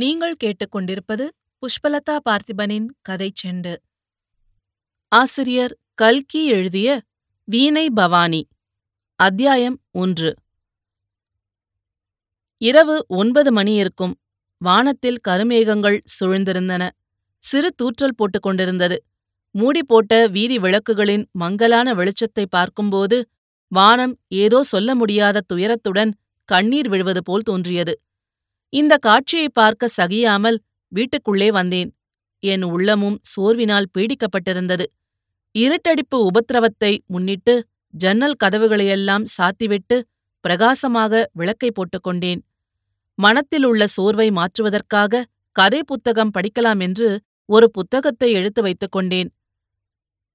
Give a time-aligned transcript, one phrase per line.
[0.00, 1.28] நீங்கள் கேட்டுக்கொண்டிருப்பது
[1.62, 3.76] புஷ்பலதா பார்த்திபனின் கதைச் செண்டு.
[5.08, 7.02] ஆசிரியர் கல்கி எழுதிய
[7.44, 8.48] வீணை பவானி
[9.16, 10.34] அத்தியாயம் ஒன்று.
[12.58, 14.14] இரவு ஒன்பது மணி இருக்கும்
[14.58, 16.90] வானத்தில் கருமேகங்கள் சுழ்ந்திருந்தன.
[17.38, 19.04] சிறு தூற்றல் போட்டுக் கொண்டிருந்தது.
[19.50, 23.28] மூடி போட்ட வீதி விளக்குகளின் மங்கலான வெளிச்சத்தை பார்க்கும்போது
[23.68, 26.12] வானம் ஏதோ சொல்ல முடியாத துயரத்துடன்
[26.44, 28.00] கண்ணீர் விழுவது போல் தோன்றியது.
[28.72, 30.58] இந்த காட்சியை பார்க்க சகியாமல்
[30.92, 31.90] வீட்டுக்குள்ளே வந்தேன்.
[32.42, 34.86] என் உள்ளமும் சோர்வினால் பீடிக்கப்பட்டிருந்தது.
[35.54, 37.54] இருட்டடிப்பு உபத்திரவத்தை முன்னிட்டு
[37.94, 39.96] ஜன்னல் கதவுகளையெல்லாம் சாத்திவிட்டு
[40.44, 42.40] பிரகாசமாக விளக்கை போட்டுக்கொண்டேன்
[43.18, 45.22] மனத்தில் உள்ள சோர்வை மாற்றுவதற்காக
[45.56, 47.08] கதை புத்தகம் படிக்கலாம் என்று
[47.48, 49.28] ஒரு புத்தகத்தை எடுத்து வைத்துக் கொண்டேன்.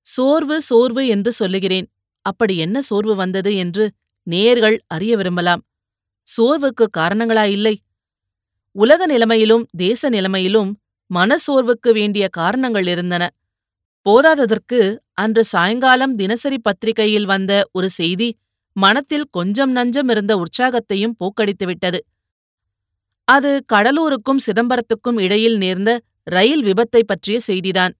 [0.05, 1.87] சோர்வு சோர்வு என்று சொல்லுகிறேன்.
[2.25, 3.85] அப்படி என்ன சோர்வு வந்தது என்று
[4.27, 5.63] நேயர்கள் அறிய விரும்பலாம்.
[6.27, 7.75] சோர்வுக்கு காரணங்களாயில்லை
[8.75, 10.69] உலக நிலைமையிலும் தேச நிலைமையிலும்
[11.09, 13.23] மனசோர்வுக்கு வேண்டிய காரணங்கள் இருந்தன.
[14.05, 14.79] போதாததற்கு
[15.13, 18.29] அன்று சாயங்காலம் தினசரி பத்திரிகையில் வந்த ஒரு செய்தி
[18.75, 21.99] மனத்தில் கொஞ்சம் நஞ்சம் இருந்த உற்சாகத்தையும் போக்கடித்துவிட்டது
[23.27, 25.91] அது கடலூருக்கும் சிதம்பரத்துக்கும் இடையில் நேர்ந்த
[26.23, 27.93] ரயில் விபத்தை பற்றிய செய்திதான்.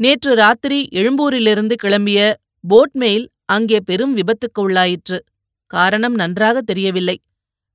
[0.00, 2.20] நேற்று ராத்திரி எழும்பூரிலிருந்து கிளம்பிய
[2.68, 5.18] போட்மெயில் அங்கே பெரும் விபத்துக்கு உள்ளாயிற்று.
[5.70, 7.16] காரணம் நன்றாக தெரியவில்லை.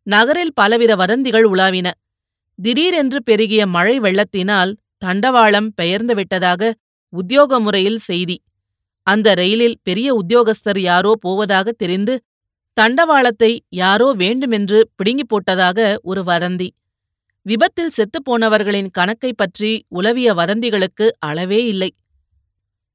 [0.07, 1.88] நகரில் பலவித வதந்திகள் உலாவின.
[2.59, 4.71] திடீரென்று பெருகிய மழை வெள்ளத்தினால்
[5.05, 6.71] தண்டவாளம் பெயர்ந்து விட்டதாக
[7.13, 8.37] உத்தியோக முறையில் செய்தி.
[9.07, 12.13] அந்த ரயிலில் பெரிய உத்தியோகஸ்தர் யாரோ போவதாக தெரிந்து
[12.77, 16.67] தண்டவாளத்தை யாரோ வேண்டுமென்று பிடுங்கி போட்டதாக ஒரு வதந்தி.
[17.41, 21.89] விபத்தில் செத்துப்போனவர்களின் கணக்கை பற்றி உலவிய வதந்திகளுக்கு அளவே இல்லை.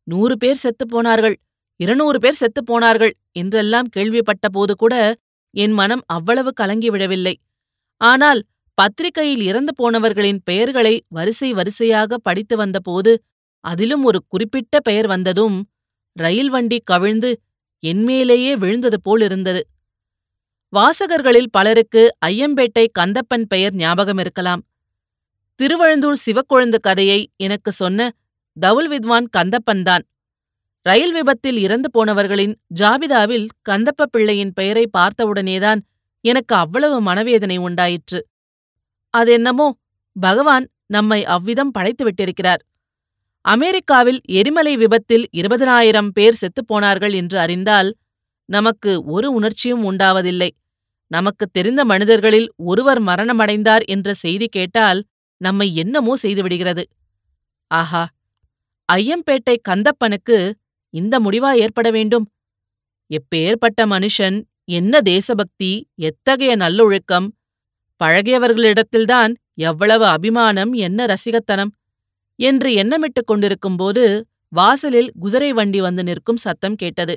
[0.07, 1.37] நூறு பேர் செத்துப் போனார்கள்
[1.81, 4.95] இருநூறு பேர் செத்துப் போனார்கள் என்றெல்லாம் கேள்விப்பட்டபோது கூட
[5.55, 7.35] என் மனம் அவ்வளவு கலங்கிவிடவில்லை.
[8.01, 8.41] ஆனால்
[8.75, 13.13] பத்திரிகையில் இறந்து போனவர்களின் பெயர்களை வரிசை வரிசையாக படித்து வந்தபோது
[13.65, 15.57] அதிலும் ஒரு குறிப்பிட்ட பெயர் வந்ததும்
[16.17, 17.31] ரயில் வண்டி கவிழ்ந்து
[17.83, 19.61] என்மேலேயே விழுந்தது போலிருந்தது
[20.73, 24.63] வாசகர்களில் பலருக்கு ஐயம்பேட்டை கந்தப்பன் பெயர் ஞாபகம் இருக்கலாம்.
[25.61, 28.11] திருவழுந்தூர் சிவக்கொழுந்து கதையை எனக்கு சொன்ன
[28.57, 30.05] தவுல் வித்வான் கந்தப்பன்தான்
[30.87, 35.81] ரயில் விபத்தில் இறந்து போனவர்களின் ஜாபிதாவில் கந்தப்ப பிள்ளையின் பெயரை பார்த்தவுடனேதான்
[36.25, 38.21] எனக்கு அவ்வளவு மனவேதனை உண்டாயிற்று.
[39.15, 39.69] அதென்னமோ
[40.17, 42.63] பகவான் நம்மை அவ்விதம் படைத்து விட்டிருக்கிறார்.
[43.45, 47.91] அமெரிக்காவில் எரிமலை விபத்தில் இருபதனாயிரம் பேர் செத்துப்போனார்கள் என்று அறிந்தால்
[48.49, 50.51] நமக்கு ஒரு உணர்ச்சியும் உண்டாவதில்லை.
[51.11, 55.01] நமக்குத் தெரிந்த மனிதர்களில் ஒருவர் மரணமடைந்தார் என்ற செய்தி கேட்டால்
[55.41, 56.85] நம்மை என்னமோ செய்துவிடுகிறது
[57.71, 58.03] ஆஹா!
[58.89, 60.39] ஐயம்பேட்டை கந்தப்பனுக்கு
[60.95, 62.27] இந்த முடிவா ஏற்பட வேண்டும்?
[63.11, 64.37] எப்பேற்பட்ட மனுஷன்
[64.73, 65.73] என்ன தேசபக்தி
[66.03, 67.29] எத்தகைய நல்லொழுக்கம்
[68.05, 71.73] பழகியவர்களிடத்தில்தான் எவ்வளவு அபிமானம் என்ன ரசிகத்தனம்
[72.39, 74.05] என்று எண்ணமிட்டுக் கொண்டிருக்கும்போது
[74.53, 77.15] வாசலில் குதிரை வண்டி வந்து நிற்கும் சத்தம் கேட்டது.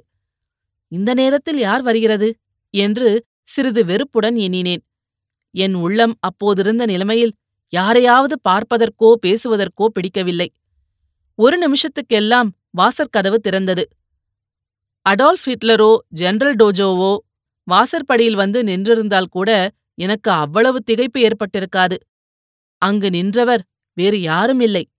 [0.92, 2.30] இந்த நேரத்தில் யார் வருகிறது?
[2.74, 3.10] என்று
[3.44, 4.84] சிறிது வெறுப்புடன் எண்ணினேன்.
[5.56, 7.34] என் உள்ளம் அப்போதிருந்த நிலைமையில்
[7.74, 10.48] யாரையாவது பார்ப்பதற்கோ பேசுவதற்கோ பிடிக்கவில்லை.
[11.40, 13.84] ஒரு நிமிஷத்துக்கெல்லாம் வாசற்கதவு திறந்தது.
[15.06, 17.18] அடால்ஃப் ஹிட்லரோ ஜெனரல் டோஜோவோ
[17.68, 19.50] வாசற்படியில் வந்து நின்றிருந்தால் கூட
[19.96, 21.96] எனக்கு அவ்வளவு திகைப்பு ஏற்பட்டிருக்காது.
[22.78, 24.90] அங்கு நின்றவர் வேறு யாரும் இல்லை.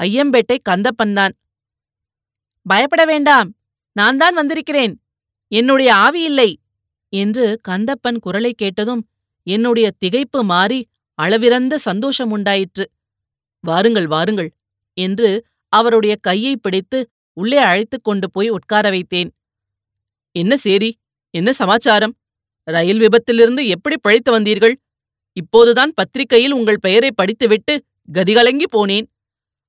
[0.00, 1.32] ஐயம்பேட்டை கந்தப்பன்தான்
[2.62, 3.54] பயப்பட வேண்டாம்.
[3.92, 5.00] நான் தான் வந்திருக்கிறேன்.
[5.48, 6.58] என்னுடைய ஆவி இல்லை.
[7.08, 9.08] என்று கந்தப்பன் குரலை கேட்டதும்
[9.42, 10.88] என்னுடைய திகைப்பு மாறி
[11.22, 12.90] அளவிறந்த சந்தோஷம் உண்டாயிற்று.
[13.60, 14.52] வாருங்கள் வாருங்கள்
[14.94, 19.30] என்று அவருடைய கையை பிடித்து உள்ளே அழைத்துக் கொண்டு போய் உட்கார வைத்தேன்.
[20.32, 20.98] என்ன சேரி?
[21.30, 22.16] என்ன சமாச்சாரம்?
[22.70, 24.74] ரயில் விபத்திலிருந்து எப்படி பிழைத்து வந்தீர்கள்?
[25.32, 29.06] இப்போதுதான் பத்திரிகையில் உங்கள் பெயரை படித்துவிட்டு கதிகலங்கி போனேன்.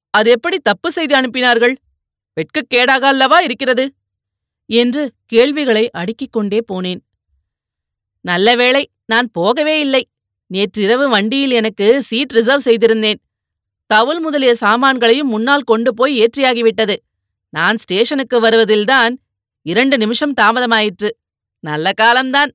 [0.10, 1.76] அது எப்படி தப்பு செய்து அனுப்பினார்கள்?
[2.34, 3.94] வெட்கக்கேடாக அல்லவா இருக்கிறது?
[4.66, 7.00] என்று கேள்விகளை அடுக்கிக் கொண்டே போனேன்.
[8.22, 10.08] நல்ல வேளை நான் போகவே இல்லை.
[10.48, 13.20] நேற்றிரவு வண்டியில் எனக்கு சீட் ரிசர்வ் செய்திருந்தேன்.
[13.86, 16.96] தவுல் முதலிய சாமான்களையும் முன்னால் கொண்டு போய் ஏற்றியாகிவிட்டது.
[17.50, 19.20] நான் ஸ்டேஷனுக்கு வருவதில்தான்
[19.62, 21.10] இரண்டு நிமிஷம் தாமதமாயிற்று.
[21.60, 22.52] நல்ல காலம்தான்.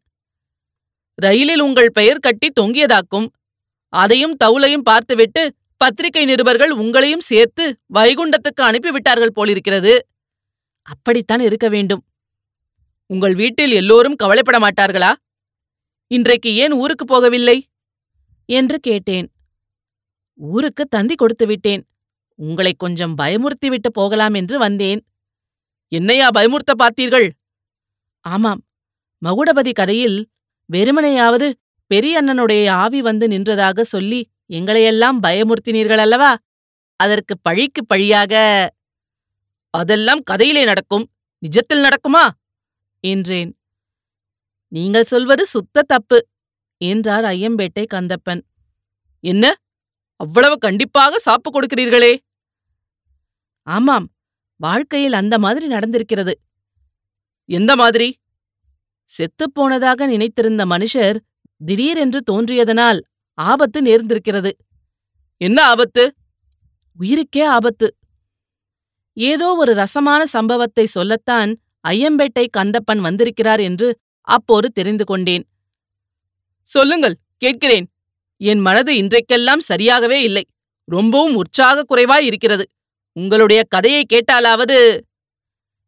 [1.20, 3.26] ரயிலில் உங்கள் பெயர் கட்டி தொங்கியதாக்கும்.
[3.88, 10.06] அதையும் தவுலையும் பார்த்துவிட்டு பத்திரிகை நிருபர்கள் உங்களையும் சேர்த்து வைகுண்டத்துக்கு அனுப்பிவிட்டார்கள் போலிருக்கிறது.
[10.82, 12.04] அப்படித்தான் இருக்க வேண்டும்.
[13.06, 15.12] உங்கள் வீட்டில் எல்லோரும் கவலைப்பட மாட்டார்களா?
[16.06, 17.62] இன்றைக்கு ஏன் ஊருக்கு போகவில்லை?
[18.44, 19.32] என்று கேட்டேன்.
[20.34, 21.86] ஊருக்கு தந்தி கொடுத்து விட்டேன்.
[22.34, 25.06] உங்களை கொஞ்சம் பயமுறுத்திவிட்டு போகலாம் என்று வந்தேன்.
[25.88, 27.30] என்னையா பயமுறுத்த பார்த்தீர்கள்?
[28.20, 28.64] ஆமாம்.
[29.24, 30.30] மகுடபதி கதையில்
[30.72, 31.52] வெறுமனையாவது
[31.94, 36.36] பெரியண்ணனுடைய ஆவி வந்து நின்றதாக சொல்லி எங்களையெல்லாம் பயமுறுத்தினீர்கள் அல்லவா
[36.96, 38.34] அதற்கு பழிக்கு பழியாக
[39.70, 41.10] அதெல்லாம் கதையிலே நடக்கும்.
[41.42, 42.28] நிஜத்தில் நடக்குமா?
[43.00, 43.58] என்றேன்.
[44.68, 46.28] நீங்கள் சொல்வது சுத்த தப்பு
[46.78, 48.40] என்றார் ஐயம்பேட்டை கந்தப்பன்.
[49.20, 49.54] என்ன?
[50.16, 52.16] அவ்வளவு கண்டிப்பாக சாப்பு கொடுக்கிறீர்களே?
[53.62, 54.08] ஆமாம்.
[54.56, 56.32] வாழ்க்கையில் அந்த மாதிரி நடந்திருக்கிறது.
[57.44, 58.18] எந்த மாதிரி?
[59.08, 61.16] செத்துப்போனதாக நினைத்திருந்த மனுஷர்
[61.64, 63.00] திடீரென்று தோன்றியதனால்
[63.34, 64.50] ஆபத்து நேர்ந்திருக்கிறது.
[65.40, 66.14] என்ன ஆபத்து?
[67.00, 67.96] உயிருக்கே ஆபத்து.
[69.12, 71.50] ஏதோ ஒரு ரசமான சம்பவத்தை சொல்லத்தான்
[71.88, 73.88] ஐயம்பேட்டை கந்தப்பன் வந்திருக்கிறார் என்று
[74.20, 75.44] அப்போது தெரிந்து கொண்டேன்.
[76.62, 77.86] சொல்லுங்கள் கேட்கிறேன்.
[78.36, 80.44] என் மனது இன்றைக்கெல்லாம் சரியாகவே இல்லை.
[80.84, 82.64] ரொம்பவும் உற்சாக குறைவாய் இருக்கிறது.
[83.12, 85.00] உங்களுடைய கதையை கேட்டாலாவது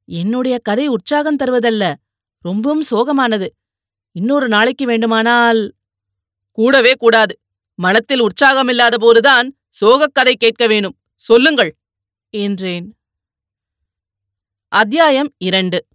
[0.04, 1.94] என்னுடைய கதை உற்சாகம் தருவதல்ல.
[2.43, 3.46] ரொம்பவும் சோகமானது.
[4.12, 5.75] இன்னொரு நாளைக்கு வேண்டுமானால்
[6.52, 7.38] கூடவே கூடாது.
[7.75, 10.96] மனத்தில் உற்சாகமில்லாத போதுதான் சோகக் கதை கேட்க வேணும்.
[11.14, 11.76] சொல்லுங்கள்.
[12.31, 12.87] என்றேன்.
[14.73, 15.87] அத்தியாயம் இரண்டு.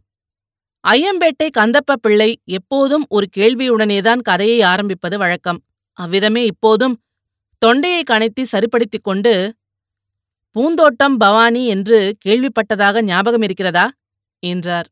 [0.87, 5.63] ஐயம்பேட்டை கந்தப்ப பிள்ளை எப்போதும் ஒரு கேள்வியுடனேதான் கதையை ஆரம்பிப்பது வழக்கம்.
[5.93, 7.01] அவ்விதமே இப்போதும்
[7.57, 9.55] தொண்டையை கணைத்தி சரிப்படுத்திக் கொண்டு
[10.51, 13.91] பூந்தோட்டம் பவானி என்று கேள்விப்பட்டதாக ஞாபகம் இருக்கிறதா?
[14.39, 14.89] என்றார்.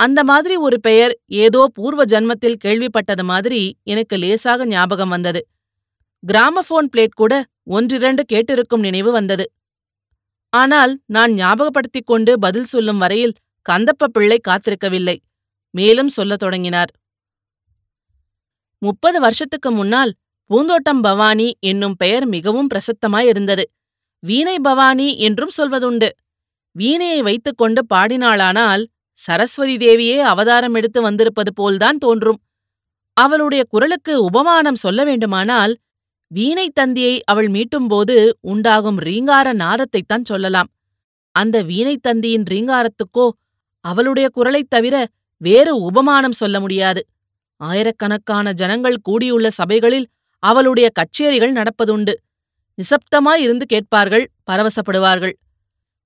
[0.00, 5.40] அந்த மாதிரி ஒரு பெயர் ஏதோ பூர்வ ஜன்மத்தில் கேள்விப்பட்டது மாதிரி எனக்கு லேசாக ஞாபகம் வந்தது.
[6.22, 9.44] கிராமபோன் பிளேட் கூட ஒன்றிரண்டு கேட்டிருக்கும் நினைவு வந்தது.
[10.52, 13.34] ஆனால் நான் ஞாபகப்படுத்திக் கொண்டு பதில் சொல்லும் வரையில்
[13.66, 15.16] கந்தப்ப பிள்ளை காத்திருக்கவில்லை.
[15.74, 16.90] மேலும் சொல்லத் தொடங்கினார்.
[18.78, 20.12] முப்பது வருஷத்துக்கு முன்னால்
[20.50, 23.64] பூந்தோட்டம் பவானி என்னும் பெயர் மிகவும் பிரசித்தமாயிருந்தது
[24.22, 26.08] வீணை பவானி என்றும் சொல்வதுண்டு.
[26.76, 32.40] வீணையை வைத்துக்கொண்டு பாடினாளானால் சரஸ்வதி தேவியே அவதாரம் எடுத்து வந்திருப்பது போல்தான் தோன்றும்.
[33.12, 35.78] அவளுடைய குரலுக்கு உபமானம் சொல்ல வேண்டுமானால்
[36.26, 40.68] வீணை தந்தியை அவள் மீட்டும்போது உண்டாகும் ரீங்கார நாதத்தைத்தான் சொல்லலாம்.
[41.30, 43.30] அந்த வீணை தந்தியின் ரீங்காரத்துக்கோ
[43.80, 45.06] அவளுடைய குரலைத் தவிர
[45.36, 47.06] வேறு உபமானம் சொல்ல முடியாது.
[47.56, 50.08] ஆயிரக்கணக்கான ஜனங்கள் கூடியுள்ள சபைகளில்
[50.38, 52.12] அவளுடைய கச்சேரிகள் நடப்பதுண்டு.
[52.82, 55.32] நிசப்தமாயிருந்து கேட்பார்கள் பரவசப்படுவார்கள்.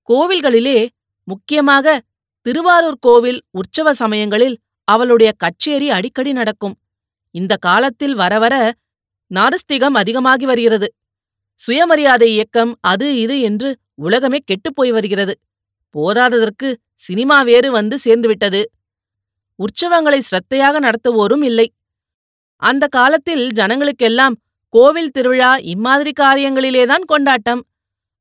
[0.09, 0.87] கோவில்களிலே
[1.23, 2.01] முக்கியமாக
[2.47, 6.77] திருவாரூர் கோவில் உற்சவ சமயங்களில் அவளுடைய கச்சேரி அடிக்கடி நடக்கும்.
[7.31, 8.73] இந்த காலத்தில் வரவர
[9.35, 10.93] நாரஸ்திகம் அதிகமாகி வருகிறது.
[11.53, 15.39] சுயமரியாதை இயக்கம் அது இது என்று உலகமே கெட்டுப்போய் வருகிறது.
[15.95, 18.63] போதாததற்கு சினிமா வேறு வந்து சேர்ந்துவிட்டது
[19.59, 21.73] உற்சவங்களை ஸ்ரத்தையாக நடத்துவோரும் இல்லை.
[22.55, 24.35] அந்த காலத்தில் ஜனங்களுக்கெல்லாம்
[24.69, 27.67] கோவில் திருவிழா இம்மாதிரி காரியங்களிலேதான் கொண்டாட்டம்.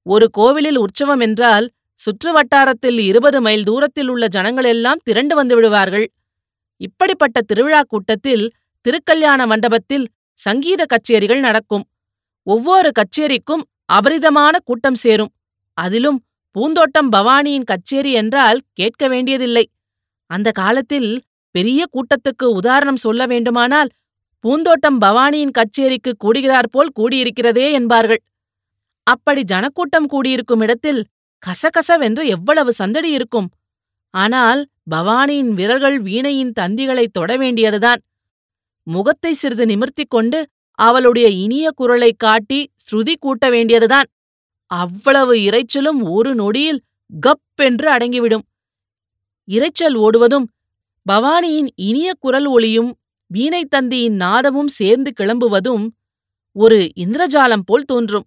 [0.03, 6.07] ஒரு கோவிலில் உற்சவம் என்றால் சுற்று வட்டாரத்தில் இருபது மைல் தூரத்தில் உள்ள ஜனங்களெல்லாம் திரண்டு வந்து விடுவார்கள்.
[6.77, 8.45] இப்படிப்பட்ட திருவிழா கூட்டத்தில்
[8.85, 10.07] திருக்கல்யாண மண்டபத்தில்
[10.39, 11.85] சங்கீத கச்சேரிகள் நடக்கும்.
[12.47, 13.63] ஒவ்வொரு கச்சேரிக்கும்
[13.93, 15.33] அபரிதமான கூட்டம் சேரும்.
[15.79, 16.19] அதிலும்
[16.57, 19.65] பூந்தோட்டம் பவானியின் கச்சேரி என்றால் கேட்க வேண்டியதில்லை.
[20.31, 21.11] அந்த காலத்தில்
[21.51, 23.91] பெரிய கூட்டத்துக்கு உதாரணம் சொல்ல வேண்டுமானால்
[24.45, 28.23] பூந்தோட்டம் பவானியின் கச்சேரிக்கு கூடுகிறாற்போல் கூடியிருக்கிறதே என்பார்கள்.
[29.07, 31.01] அப்படி ஜனக்கூட்டம் கூடியிருக்கும் இடத்தில்
[31.49, 33.49] கசகசவென்று எவ்வளவு சந்தடி இருக்கும்?
[34.11, 38.01] ஆனால் பவானியின் விரல்கள் வீணையின் தந்திகளைத் தொட வேண்டியதுதான்.
[38.83, 44.05] முகத்தை சிறிது நிமிர்த்திக் கொண்டு அவளுடைய இனிய குரலைக் காட்டி ஸ்ருதி கூட்ட வேண்டியதுதான்.
[44.67, 46.83] அவ்வளவு இரைச்சலும் ஒரு நொடியில்
[47.27, 48.43] கப் என்று அடங்கிவிடும்.
[49.49, 50.49] இரைச்சல் ஓடுவதும்
[51.13, 55.89] பவானியின் இனிய குரல் ஒளியும் வீணைத் தந்தியின் நாதமும் சேர்ந்து கிளம்புவதும்
[56.53, 58.27] ஒரு இந்திரஜாலம் போல் தோன்றும்.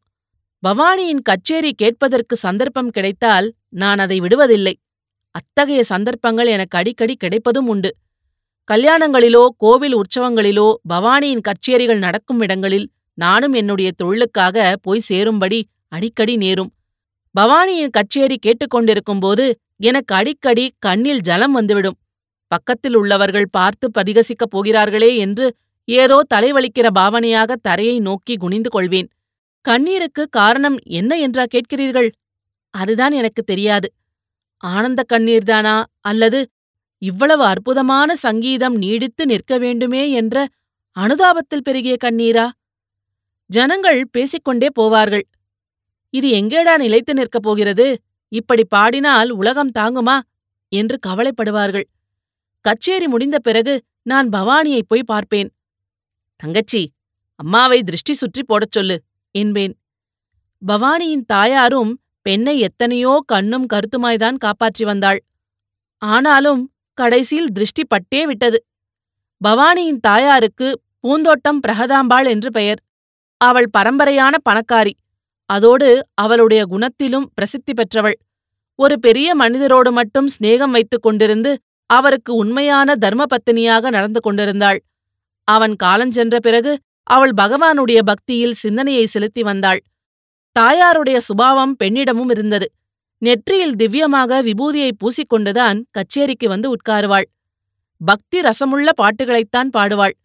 [0.63, 4.73] பவானியின் கச்சேரி கேட்பதற்கு சந்தர்ப்பம் கிடைத்தால் நான் அதை விடுவதில்லை.
[5.35, 7.91] அத்தகைய சந்தர்ப்பங்கள் எனக்கு அடிக்கடி கிடைப்பதும் உண்டு.
[8.71, 16.71] கல்யாணங்களிலோ கோவில் உற்சவங்களிலோ பவானியின் கச்சேரிகள் நடக்கும் இடங்களில் நானும் என்னுடைய தொழிலுக்காக போய் சேரும்படி அடிக்கடி நேரும்.
[17.39, 21.97] பவானியின் கச்சேரி கேட்டுக்கொண்டிருக்கும்போது எனக்கு அடிக்கடி கண்ணில் ஜலம் வந்துவிடும்.
[22.47, 25.47] பக்கத்தில் உள்ளவர்கள் பார்த்து பரிகசிக்கப் போகிறார்களே என்று
[25.85, 29.09] ஏதோ தலைவலிக்கிற பாவனையாக தரையை நோக்கி குனிந்து கொள்வேன்.
[29.65, 32.09] கண்ணீருக்கு காரணம் என்ன என்றா கேட்கிறீர்கள்?
[32.69, 33.93] அதுதான் எனக்கு தெரியாது.
[34.57, 36.47] ஆனந்த கண்ணீர்தானா அல்லது
[36.97, 40.47] இவ்வளவு அற்புதமான சங்கீதம் நீடித்து நிற்க வேண்டுமே என்ற
[40.97, 42.49] அனுதாபத்தில் பெருகிய கண்ணீரா?
[43.45, 45.25] ஜனங்கள் பேசிக்கொண்டே போவார்கள்.
[46.09, 47.97] இது எங்கேடா நிலைத்து நிற்கப் போகிறது?
[48.31, 50.19] இப்படி பாடினால் உலகம் தாங்குமா?
[50.71, 51.87] என்று கவலைப்படுவார்கள்.
[52.61, 55.49] கச்சேரி முடிந்த பிறகு நான் பவானியைப் போய் பார்ப்பேன்.
[56.35, 56.91] தங்கச்சி
[57.35, 58.97] அம்மாவை திருஷ்டி சுற்றி போடச் சொல்லு.
[59.31, 59.74] என்பேன்.
[60.67, 65.24] பவானியின் தாயாரும் பெண்ணை எத்தனையோ கண்ணும் கருத்துமாய்தான் காப்பாற்றி வந்தாள்.
[65.98, 68.65] ஆனாலும் கடைசியில் திருஷ்டி பட்டே விட்டது.
[69.41, 72.79] பவானியின் தாயாருக்கு பூந்தோட்டம் பிரகதாம்பாள் என்று பெயர்.
[73.38, 74.91] அவள் பரம்பரையான பணக்காரி.
[75.45, 78.17] அதோடு அவளுடைய குணத்திலும் பிரசித்தி பெற்றவள்.
[78.75, 84.83] ஒரு பெரிய மனிதரோடு மட்டும் சிநேகம் வைத்துக் கொண்டிருந்து அவருக்கு உண்மையான தர்மபத்தினியாக நடந்து கொண்டிருந்தாள்.
[85.43, 89.82] அவன் காலஞ்சென்ற பிறகு அவள் பகவானுடைய பக்தியில் சிந்தனையை செலுத்தி வந்தாள்.
[90.60, 92.68] தாயாருடைய சுபாவம் பெண்ணிடமும் இருந்தது.
[93.18, 97.27] நெற்றியில் திவ்யமாக விபூதியை பூசிக்கொண்டுதான் கச்சேரிக்கு வந்து உட்காருவாள்.
[97.98, 100.15] பக்தி ரசமுள்ள பாட்டுகளைத்தான் பாடுவாள்.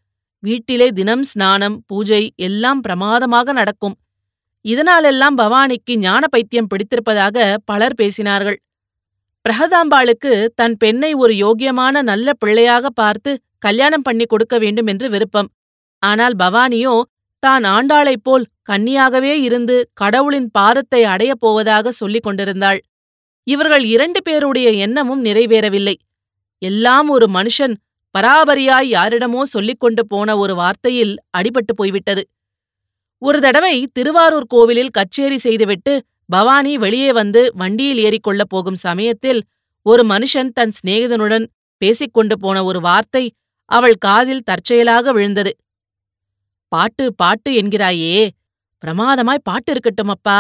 [0.42, 3.96] வீட்டிலே தினம் ஸ்நானம் பூஜை எல்லாம் பிரமாதமாக நடக்கும்.
[4.64, 8.58] இதனாலெல்லாம் பவானிக்கு ஞான பைத்தியம் பிடித்திருப்பதாக பலர் பேசினார்கள்.
[9.44, 15.50] பிரகதாம்பாளுக்கு தன் பெண்ணை ஒரு யோகியமான நல்ல பிள்ளையாக பார்த்து கல்யாணம் பண்ணி கொடுக்க வேண்டும் என்று விருப்பம்.
[16.04, 16.94] ஆனால் பவானியோ
[17.42, 22.78] தான் ஆண்டாளைப் போல் கன்னியாகவே இருந்து கடவுளின் பாதத்தை அடையப் போவதாக சொல்லிக் கொண்டிருந்தாள்.
[23.46, 25.96] இவர்கள் இரண்டு பேருடைய எண்ணமும் நிறைவேறவில்லை.
[26.62, 27.74] எல்லாம் ஒரு மனுஷன்
[28.14, 32.22] பராபரியாய் யாரிடமோ சொல்லிக் கொண்டு போன ஒரு வார்த்தையில் அடிபட்டு போய்விட்டது.
[33.22, 35.92] ஒரு தடவை திருவாரூர் கோவிலில் கச்சேரி செய்துவிட்டு
[36.32, 39.40] பவானி வெளியே வந்து வண்டியில் ஏறிக்கொள்ளப் போகும் சமயத்தில்
[39.86, 41.44] ஒரு மனுஷன் தன் சிநேகிதனுடன்
[41.80, 43.24] பேசிக்கொண்டு போன ஒரு வார்த்தை
[43.70, 45.52] அவள் காதில் தற்செயலாக விழுந்தது.
[46.74, 48.16] பாட்டு பாட்டு என்கிறாயே.
[48.82, 50.38] பிரமாதமாய் பாட்டு இருக்கட்டும் அப்பா.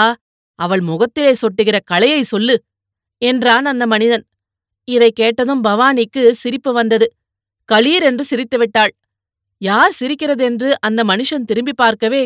[0.58, 2.56] அவள் முகத்திலே சொட்டுகிற களையை சொல்லு
[3.22, 4.24] என்றான் அந்த மனிதன்.
[4.88, 7.06] இதை கேட்டதும் பவானிக்கு சிரிப்பு வந்தது.
[7.68, 8.92] களீர் என்று சிரித்துவிட்டாள்
[9.62, 12.22] யார் சிரிக்கிறதென்று அந்த மனுஷன் திரும்பி பார்க்கவே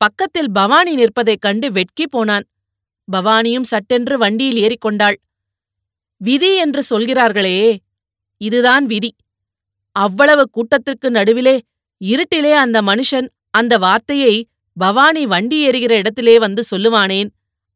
[0.00, 2.46] பக்கத்தில் பவானி நிற்பதைக் கண்டு வெட்கி போனான்.
[3.08, 5.16] பவானியும் சட்டென்று வண்டியில் ஏறிக்கொண்டாள்.
[6.20, 7.58] விதி என்று சொல்கிறார்களே
[8.40, 9.10] இதுதான் விதி.
[9.96, 11.56] அவ்வளவு கூட்டத்திற்கு நடுவிலே
[12.00, 14.34] இருட்டிலே அந்த மனுஷன் அந்த வார்த்தையை
[14.76, 17.30] பவானி வண்டி ஏறுகிற இடத்திலே வந்து சொல்லுவானேன்.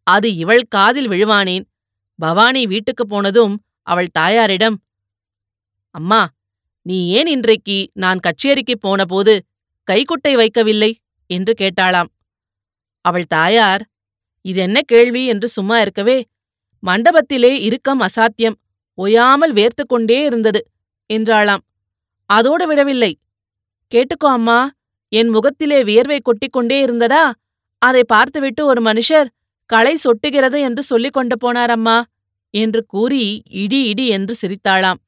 [0.07, 1.65] அது இவள் காதில் விழுவானேன்.
[2.19, 3.55] பவானி வீட்டுக்குப் போனதும்
[3.87, 4.77] அவள் தாயாரிடம்
[5.95, 6.23] அம்மா
[6.87, 9.35] நீ ஏன் இன்றைக்கு நான் கச்சேரிக்குப் போனபோது
[9.89, 10.91] கைக்குட்டை வைக்கவில்லை?
[11.31, 12.11] என்று கேட்டாளாம்.
[13.05, 13.83] அவள் தாயார்
[14.45, 15.23] இதென்ன கேள்வி?
[15.27, 16.19] என்று சும்மா இருக்கவே
[16.83, 18.57] மண்டபத்திலே இறுக்கம் அசாத்தியம்.
[18.99, 20.61] ஒயாமல் வேர்த்துக் கொண்டே இருந்தது
[21.11, 21.63] என்றாளாம்.
[22.31, 23.13] அதோடு விடவில்லை.
[23.93, 24.59] கேட்டுக்கோ அம்மா.
[25.19, 27.25] என் முகத்திலே வியர்வை கொட்டிக்கொண்டே இருந்ததா?
[27.83, 29.29] அதை பார்த்துவிட்டு ஒரு மனுஷர்
[29.71, 31.99] களை சொட்டுகிறது என்று சொல்லிக் கொண்டு போனாரம்மா
[32.55, 33.25] என்று கூறி
[33.63, 35.01] இடி இடி என்று சிரித்தாளாம்.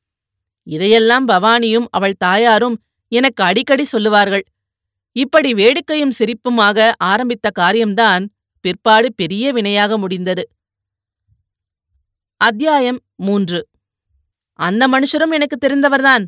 [0.67, 2.77] இதையெல்லாம் பவானியும் அவள் தாயாரும்
[3.12, 4.45] எனக்கு அடிக்கடி சொல்லுவார்கள்.
[5.17, 8.25] இப்படி வேடிக்கையும் சிரிப்புமாக ஆரம்பித்த காரியம்தான்
[8.65, 10.45] பிற்பாடு பெரிய வினையாக முடிந்தது.
[12.41, 13.61] அத்தியாயம் மூன்று.
[14.59, 16.25] அந்த மனுஷரும் எனக்கு தெரிந்தவர்தான்.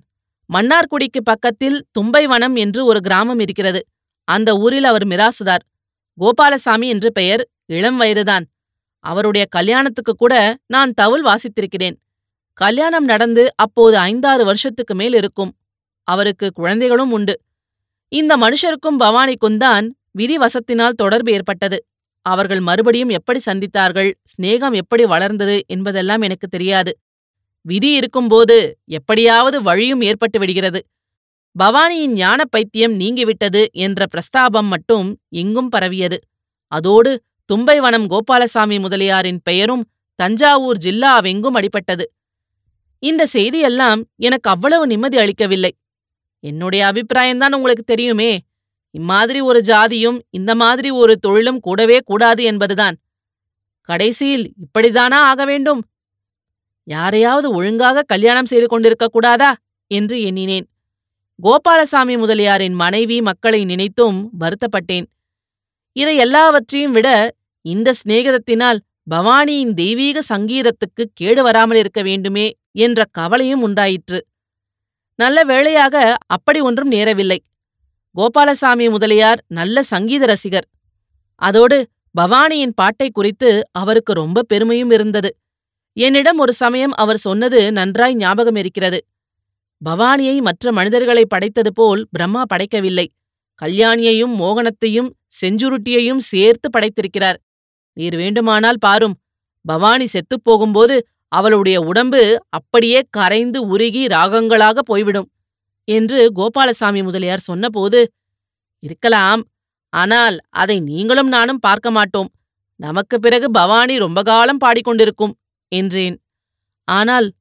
[0.52, 3.80] மன்னார்குடிக்கு பக்கத்தில் தும்பைவனம் என்று ஒரு கிராமம் இருக்கிறது.
[4.24, 5.64] அந்த ஊரில் அவர் மிராசுதார்.
[6.18, 8.44] கோபாலசாமி என்று பெயர் இளம் வயதுதான்.
[9.04, 11.96] அவருடைய கல்யாணத்துக்கு கூட நான் தவுல் வாசித்திருக்கிறேன்.
[12.52, 15.52] கல்யாணம் நடந்து அப்போது ஐந்தாறு வருஷத்துக்கு மேல் இருக்கும்.
[16.08, 17.40] அவருக்கு குழந்தைகளும் உண்டு.
[18.08, 19.86] இந்த மனுஷருக்கும் பவானிக்கும்தான்
[20.18, 21.84] விதிவசத்தினால் தொடர்பு ஏற்பட்டது.
[22.26, 26.98] அவர்கள் மறுபடியும் எப்படி சந்தித்தார்கள் சிநேகம் எப்படி வளர்ந்தது என்பதெல்லாம் எனக்கு தெரியாது.
[27.60, 30.80] விதி இருக்கும்போது எப்படியாவது வழியும் ஏற்பட்டு விடுகிறது.
[31.56, 36.18] பவானியின் ஞான பைத்தியம் நீங்கிவிட்டது என்ற பிரஸ்தாபம் மட்டும் எங்கும் பரவியது.
[36.72, 42.04] அதோடு தும்பைவனம் கோபாலசாமி முதலியாரின் பெயரும் தஞ்சாவூர் ஜில்லாவெங்கும் அடிபட்டது.
[42.98, 45.72] இந்த செய்தியெல்லாம் எனக்கு அவ்வளவு நிம்மதி அளிக்கவில்லை.
[46.44, 48.38] என்னுடைய அபிப்பிராயம்தான் உங்களுக்கு தெரியுமே.
[48.90, 52.96] இம்மாதிரி ஒரு ஜாதியும் இந்த மாதிரி ஒரு தொழிலும் கூடவே கூடாது என்பதுதான்.
[53.80, 55.80] கடைசியில் இப்படிதானா ஆக வேண்டும்?
[56.90, 59.54] யாரையாவது ஒழுங்காக கல்யாணம் செய்து கொண்டிருக்க கூடாதா?
[59.86, 60.66] என்று எண்ணினேன்.
[61.42, 65.06] கோபாலசாமி முதலியாரின் மனைவி மக்களை நினைத்தும் வருத்தப்பட்டேன்.
[65.92, 67.08] இதை எல்லாவற்றையும் விட
[67.62, 68.78] இந்த சிநேகிதத்தினால்
[69.10, 74.26] பவானியின் தெய்வீக சங்கீதத்துக்கு கேடு வராமல் இருக்க வேண்டுமே என்ற கவலையும் உண்டாயிற்று.
[75.14, 77.38] நல்ல வேளையாக அப்படி ஒன்றும் நேரவில்லை.
[78.14, 80.66] கோபாலசாமி முதலியார் நல்ல சங்கீத ரசிகர்.
[81.34, 81.88] அதோடு
[82.20, 85.30] பவானியின் பாட்டை குறித்து அவருக்கு ரொம்ப பெருமையும் இருந்தது.
[85.96, 88.98] என்னிடம் ஒரு சமயம் அவர் சொன்னது நன்றாய் ஞாபகம் இருக்கிறது
[89.82, 93.06] பவானியை மற்ற மனிதர்களை படைத்தது போல் பிரம்மா படைக்கவில்லை.
[93.62, 97.38] கல்யாணியையும் மோகனத்தையும் செஞ்சுருட்டியையும் சேர்த்து படைத்திருக்கிறார்.
[97.92, 99.16] நீர் வேண்டுமானால் பாரும்.
[99.64, 105.28] பவானி செத்துப் போகும்போது அவளுடைய உடம்பு அப்படியே கரைந்து உருகி ராகங்களாக போய்விடும்
[105.84, 108.12] என்று கோபாலசாமி முதலியார் சொன்னபோது
[108.82, 109.42] இருக்கலாம்.
[109.92, 112.30] ஆனால் அதை நீங்களும் நானும் பார்க்க மாட்டோம்.
[112.80, 115.34] நமக்கு பிறகு பவானி ரொம்ப காலம் பாடிக்கொண்டிருக்கும்.
[115.74, 116.16] என்றேன்.
[116.84, 117.32] ஆனால்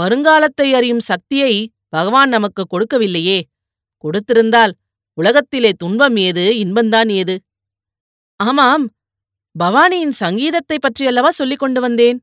[0.00, 3.42] வருங்காலத்தை அறியும் சக்தியை பகவான் நமக்கு கொடுக்கவில்லையே.
[4.04, 4.72] கொடுத்திருந்தால்
[5.18, 7.36] உலகத்திலே துன்பம் ஏது இன்பந்தான் ஏது?
[8.36, 8.84] ஆமாம்.
[9.58, 12.18] பவானியின் சங்கீதத்தைப் பற்றியல்லவா சொல்லிக் கொண்டு வந்தேன்?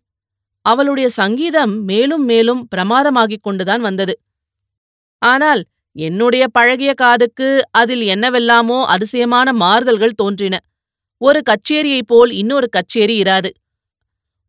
[0.66, 4.20] அவளுடைய சங்கீதம் மேலும் மேலும் பிரமாதமாகிக் கொண்டுதான் வந்தது.
[5.22, 5.64] ஆனால்
[5.96, 10.60] என்னுடைய பழகிய காதுக்கு அதில் என்னவெல்லாமோ அதிசயமான மாறுதல்கள் தோன்றின.
[11.22, 13.50] ஒரு கச்சேரியைப் போல் இன்னொரு கச்சேரி இராது.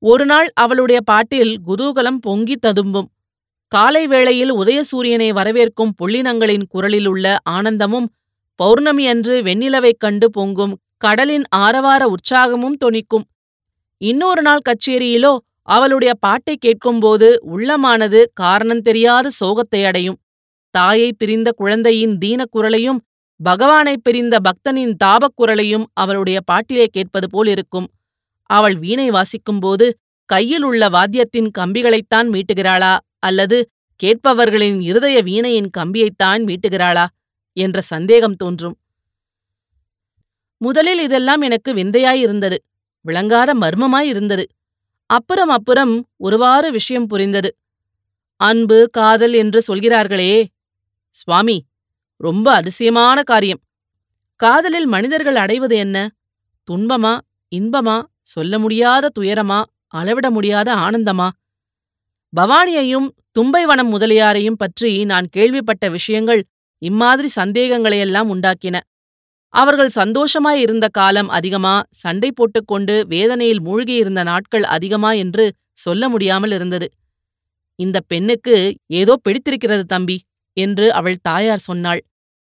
[0.09, 3.11] ஒருநாள் அவளுடைய பாட்டில் குதூகலம் பொங்கித் ததும்பும்.
[3.69, 8.13] காலை வேளையில் உதயசூரியனை வரவேற்கும் புள்ளினங்களின் குரலில் உள்ள ஆனந்தமும்
[8.55, 13.23] பௌர்ணமி அன்று வெண்ணிலவைக் கண்டு பொங்கும் கடலின் ஆரவார உற்சாகமும் தொனிக்கும்.
[13.99, 20.21] இன்னொரு நாள் கச்சேரியிலோ அவளுடைய பாட்டைக் கேட்கும்போது உள்ளமானது காரணம் தெரியாத சோகத்தை அடையும்.
[20.71, 23.01] தாயை பிரிந்த குழந்தையின் தீனக் குரலையும்
[23.45, 27.91] பகவானைப் பிரிந்த பக்தனின் தாபக் குரலையும் அவளுடைய பாட்டிலே கேட்பது போல் இருக்கும்.
[28.47, 29.91] அவள் வீணை வாசிக்கும்போது
[30.25, 32.99] கையில் உள்ள வாத்தியத்தின் கம்பிகளைத்தான் மீட்டுகிறாளா?
[33.19, 33.71] அல்லது
[34.03, 37.07] கேட்பவர்களின் இருதய வீணையின் கம்பியைத்தான் மீட்டுகிறாளா?
[37.53, 38.79] என்ற சந்தேகம் தோன்றும்.
[40.59, 42.57] முதலில் இதெல்லாம் எனக்கு விந்தையாயிருந்தது.
[43.01, 44.45] விளங்காத மர்மமாயிருந்தது.
[45.07, 47.57] அப்புறம் அப்புறம் ஒருவாறு விஷயம் புரிந்தது.
[48.37, 50.49] அன்பு காதல் என்று சொல்கிறார்களே.
[51.11, 51.65] சுவாமி
[52.17, 53.61] ரொம்ப அதிசயமான காரியம்.
[54.37, 56.11] காதலில் மனிதர்கள் அடைவது என்ன?
[56.71, 57.19] துன்பமா?
[57.57, 58.03] இன்பமா?
[58.27, 59.59] சொல்ல முடியாத துயரமா
[59.95, 61.29] அளவிட முடியாத ஆனந்தமா?
[62.33, 66.41] பவானியையும் தும்பைவனம் முதலியாரையும் பற்றி நான் கேள்விப்பட்ட விஷயங்கள்
[66.83, 68.77] இம்மாதிரி சந்தேகங்களையெல்லாம் உண்டாக்கின.
[69.55, 75.45] அவர்கள் சந்தோஷமாயிருந்த காலம் அதிகமா சண்டை போட்டுக்கொண்டு வேதனையில் மூழ்கியிருந்த நாட்கள் அதிகமா என்று
[75.77, 76.89] சொல்ல முடியாமல் இருந்தது.
[77.79, 78.57] இந்த பெண்ணுக்கு
[79.01, 80.17] ஏதோ பிடித்திருக்கிறது தம்பி
[80.57, 82.01] என்று அவள் தாயார் சொன்னாள்.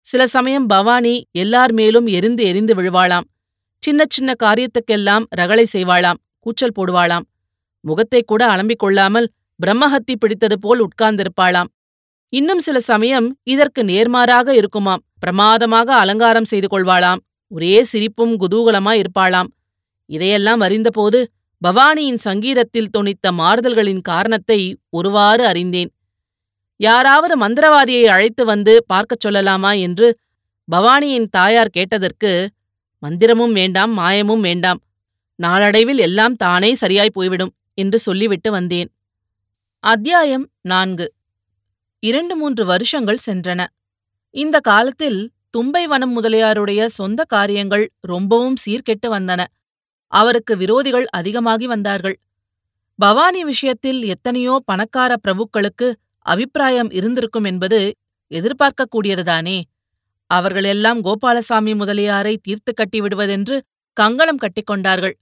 [0.05, 3.27] சில சமயம் பவானி எல்லார் மேலும் எரிந்து எரிந்து விழுவாளாம்.
[3.83, 7.21] சின்ன சின்ன காரியத்துக்கெல்லாம் ரகளை செய்வாளாம் கூச்சல் போடுவாளாம்.
[7.81, 9.31] முகத்தைக் கூட அலம்பிக் கொள்ளாமல்
[9.65, 11.67] பிரம்மஹத்தி பிடித்தது போல் உட்கார்ந்திருப்பாளாம்.
[12.29, 19.47] இன்னும் சில சமயம் இதற்கு நேர்மாறாக இருக்குமாம் பிரமாதமாக அலங்காரம் செய்து கொள்வாளாம் ஒரே சிரிப்பும் குதூகலமாய் இருப்பாளாம்.
[20.05, 21.31] இதையெல்லாம் அறிந்தபோது
[21.67, 25.91] பவானியின் சங்கீதத்தில் தொனித்த மாறுதல்களின் காரணத்தை ஒருவாறு அறிந்தேன்.
[26.77, 30.17] யாராவது மந்திரவாதியை அழைத்து வந்து பார்க்கச் சொல்லலாமா என்று
[30.71, 32.49] பவானியின் தாயார் கேட்டதற்கு
[33.03, 34.81] மந்திரமும் வேண்டாம் மாயமும் வேண்டாம்.
[35.35, 38.89] நாளடைவில் எல்லாம் தானே சரியாய் போய்விடும் என்று சொல்லிவிட்டு வந்தேன்.
[39.79, 41.13] அத்தியாயம் நான்கு.
[41.99, 43.65] இரண்டு மூன்று வருஷங்கள் சென்றன.
[44.29, 49.43] இந்த காலத்தில் தும்பை வனம் முதலியாருடைய சொந்த காரியங்கள் ரொம்பவும் சீர்கெட்டு வந்தன.
[50.07, 52.19] அவருக்கு விரோதிகள் அதிகமாகி வந்தார்கள்.
[52.95, 57.93] பவானி விஷயத்தில் எத்தனையோ பணக்கார பிரபுக்களுக்கு அபிப்பிராயம் இருந்திருக்கும் என்பது
[58.31, 59.61] எதிர்பார்க்கக்கூடியதுதானே?
[60.27, 63.61] அவர்களெல்லாம் கோபாலசாமி முதலியாரை தீர்த்து கட்டி விடுவதென்று
[63.93, 65.15] கங்கணம் கட்டிக்கொண்டார்கள்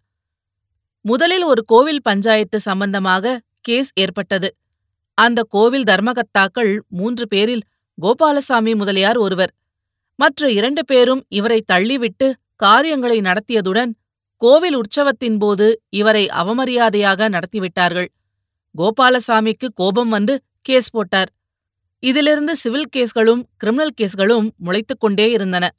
[1.01, 4.49] முதலில் ஒரு கோவில் பஞ்சாயத்து சம்பந்தமாக கேஸ் ஏற்பட்டது.
[5.13, 7.63] அந்த கோவில் தர்மகத்தாக்கள் மூன்று பேரில்
[7.97, 9.53] கோபாலசாமி முதலியார் ஒருவர்.
[10.15, 13.91] மற்ற இரண்டு பேரும் இவரை தள்ளிவிட்டு காரியங்களை நடத்தியதுடன்
[14.41, 18.09] கோவில் உற்சவத்தின் போது இவரை அவமரியாதையாக நடத்திவிட்டார்கள்.
[18.75, 21.29] கோபாலசாமிக்கு கோபம் வந்து கேஸ் போட்டார்.
[22.03, 25.69] இதிலிருந்து சிவில் கேஸ்களும் கிரிமினல் கேஸ்களும் முளைத்துக் கொண்டே இருந்தன.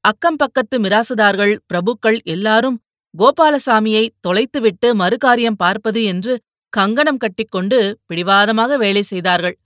[0.00, 2.82] அக்கம் பக்கத்து மிராசுதார்கள் பிரபுக்கள் எல்லாரும்
[3.18, 9.58] கோபாலசாமியை தொலைத்துவிட்டு மறுகாரியம் பார்ப்பது என்று கங்கணம் கட்டிக்கொண்டு பிடிவாதமாக வேலை செய்தார்கள்.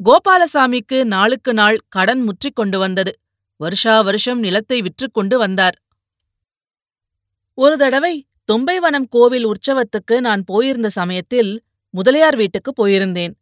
[0.00, 3.12] கோபாலசாமிக்கு நாளுக்கு நாள் கடன் முற்றிக் கொண்டு வந்தது.
[3.56, 5.76] வருஷா வருஷம் நிலத்தை விற்றுக்கொண்டு வந்தார்.
[7.54, 13.34] ஒரு தடவை தொம்பைவனம் கோவில் உற்சவத்துக்கு நான் போயிருந்த சமயத்தில் முதலியார் வீட்டுக்கு போயிருந்தேன்.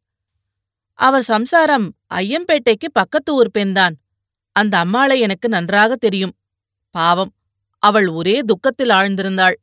[0.98, 3.94] அவர் சம்சாரம் ஐயம்பேட்டைக்கு பக்கத்து ஊர் பெண்தான்
[4.56, 6.34] அந்த அம்மாளை எனக்கு நன்றாக தெரியும்.
[6.94, 7.32] பாவம்
[7.82, 9.56] அவள் ஒரே துக்கத்தில் ஆழ்ந்திருந்தாள்.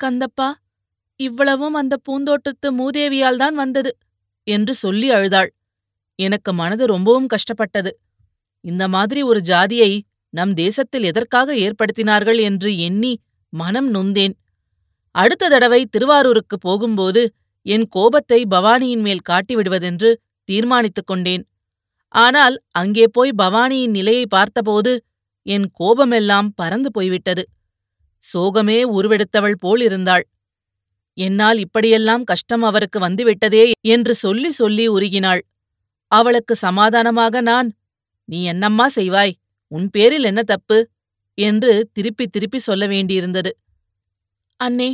[0.00, 0.48] கந்தப்பா
[1.20, 3.90] இவ்வளவும் அந்த பூந்தோட்டத்து மூதேவியால் தான் வந்தது
[4.46, 5.50] என்று சொல்லி அழுதாள்.
[6.18, 7.90] எனக்கு மனது ரொம்பவும் கஷ்டப்பட்டது.
[8.64, 9.90] இந்த மாதிரி ஒரு ஜாதியை
[10.34, 13.12] நம் தேசத்தில் எதற்காக ஏற்படுத்தினார்கள் என்று எண்ணி
[13.52, 14.34] மனம் நொந்தேன்.
[15.14, 17.22] அடுத்த தடவை திருவாரூருக்கு போகும்போது
[17.66, 20.10] என் கோபத்தை பவானியின் மேல் காட்டிவிடுவதென்று
[20.48, 21.44] தீர்மானித்துக் கொண்டேன்.
[22.14, 24.92] ஆனால் அங்கே போய் பவானியின் நிலையை பார்த்தபோது
[25.46, 27.42] என் கோபமெல்லாம் பறந்து போய்விட்டது.
[28.22, 30.24] சோகமே உருவெடுத்தவள் போல் இருந்தாள்
[31.18, 35.42] என்னால் இப்படியெல்லாம் கஷ்டம் அவருக்கு வந்துவிட்டதே என்று சொல்லி சொல்லி உருகினாள்.
[36.12, 37.68] அவளுக்கு சமாதானமாக நான்
[38.28, 39.34] நீ என்னம்மா செய்வாய்?
[39.72, 40.78] உன் பேரில் என்ன தப்பு?
[41.38, 43.50] என்று திருப்பி திருப்பி சொல்ல வேண்டியிருந்தது.
[44.60, 44.88] அண்ணே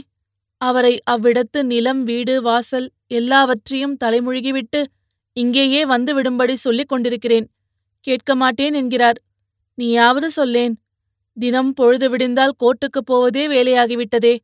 [0.60, 4.84] அவரை அவ்விடத்து நிலம் வீடு வாசல் எல்லாவற்றையும் தலைமுழுகிவிட்டு
[5.32, 7.50] இங்கேயே வந்துவிடும்படி சொல்லிக் கொண்டிருக்கிறேன்.
[8.00, 9.18] கேட்க மாட்டேன் என்கிறார்.
[9.74, 10.74] நீயாவது சொல்லேன்.
[11.36, 14.34] தினம் பொழுது விடிந்தால் கோர்ட்டுக்குப் போவதே வேலையாகிவிட்டதே.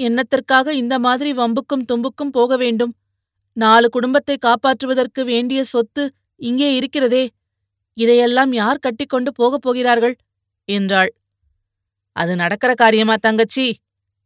[0.00, 2.94] என்னத்திற்காக இந்த மாதிரி வம்புக்கும் தும்புக்கும் போக வேண்டும்?
[3.52, 6.04] நாலு குடும்பத்தை காப்பாற்றுவதற்கு வேண்டிய சொத்து
[6.40, 7.24] இங்கே இருக்கிறதே.
[7.94, 10.16] இதையெல்லாம் யார் கட்டிக்கொண்டு போகப் போகிறார்கள்?
[10.68, 11.12] என்றாள்.
[12.16, 13.66] அது நடக்கிற காரியமா தங்கச்சி?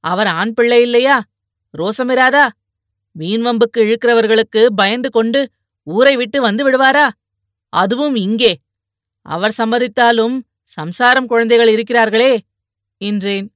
[0.05, 1.17] அவர் ஆண் பிள்ளை இல்லையா?
[1.79, 2.49] ரோசமிராதா
[3.17, 5.41] மீன் வம்புக்கு இழுக்கிறவர்களுக்கு பயந்து கொண்டு
[5.87, 7.11] ஊரை விட்டு வந்து விடுவாரா?
[7.73, 8.53] அதுவும் இங்கே.
[9.27, 12.39] அவர் சம்மதித்தாலும் சம்சாரம் குழந்தைகள் இருக்கிறார்களே
[13.01, 13.53] என்றேன்.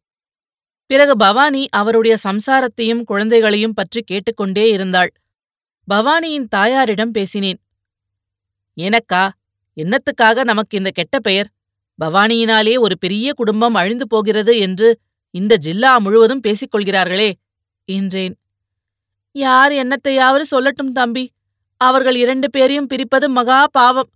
[0.86, 5.10] பிறகு பவானி அவருடைய சம்சாரத்தையும் குழந்தைகளையும் பற்றி கேட்டுக்கொண்டே இருந்தாள்.
[5.88, 7.60] பவானியின் தாயாரிடம் பேசினேன்.
[8.76, 9.28] எனக்கா?
[9.76, 11.48] என்னத்துக்காக நமக்கு இந்த கெட்ட பெயர்?
[11.98, 14.88] பவானியினாலே ஒரு பெரிய குடும்பம் அழிந்து போகிறது என்று
[15.34, 17.30] இந்த ஜில்லா முழுவதும் பேசிக் கொள்கிறார்களே
[17.88, 18.34] என்றேன்.
[19.32, 21.24] யார் என்னத்தையாவது சொல்லட்டும் தம்பி.
[21.80, 24.10] அவர்கள் இரண்டு பேரையும் பிரிப்பது மகா பாவம்.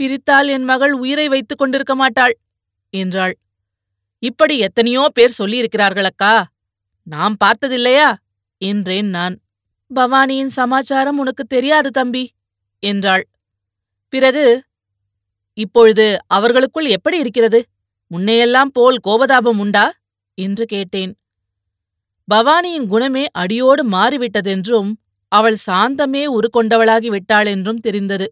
[0.00, 2.34] பிரித்தால் என் மகள் உயிரை வைத்துக் கொண்டிருக்க மாட்டாள்
[2.90, 3.34] என்றாள்.
[4.22, 6.34] இப்படி எத்தனையோ பேர் சொல்லியிருக்கிறார்கள் அக்கா
[7.06, 8.08] நாம் பார்த்ததில்லையா
[8.58, 9.34] என்றேன் நான்.
[9.90, 12.24] பவானியின் சமாச்சாரம் உனக்கு தெரியாது தம்பி
[12.82, 13.24] என்றாள்.
[14.12, 14.44] பிறகு
[15.58, 17.60] இப்பொழுது அவர்களுக்குள் எப்படி இருக்கிறது?
[18.10, 19.84] முன்னையெல்லாம் போல் கோபதாபம் உண்டா?
[20.38, 21.12] என்று கேட்டேன்.
[22.28, 24.90] பவானியின் குணமே அடியோடு மாறிவிட்டதென்றும்
[25.32, 28.26] அவள் சாந்தமே உருக்கொண்டவளாகி விட்டாளென்றும் தெரிந்தது.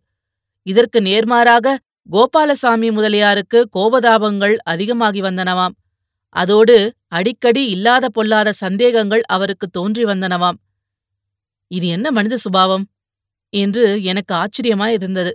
[0.67, 1.77] இதற்கு நேர்மாறாக
[2.11, 5.75] கோபாலசாமி முதலியாருக்கு கோபதாபங்கள் அதிகமாகி வந்தனவாம்.
[6.29, 10.59] அதோடு அடிக்கடி இல்லாத பொல்லாத சந்தேகங்கள் அவருக்கு தோன்றி வந்தனவாம்.
[11.71, 12.85] இது என்ன மனித சுபாவம்?
[13.53, 15.33] என்று எனக்கு ஆச்சரியமாயிருந்தது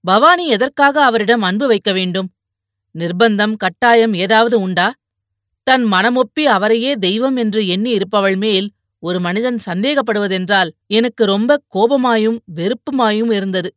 [0.00, 2.28] பவானி எதற்காக அவரிடம் அன்பு வைக்க வேண்டும்?
[2.94, 4.92] நிர்பந்தம் கட்டாயம் ஏதாவது உண்டா?
[5.66, 13.32] தன் மனமொப்பி அவரையே தெய்வம் என்று எண்ணி இருப்பவள் மேல் ஒரு மனிதன் சந்தேகப்படுவதென்றால் எனக்கு ரொம்ப கோபமாயும் வெறுப்புமாயும்
[13.32, 13.70] இருந்தது.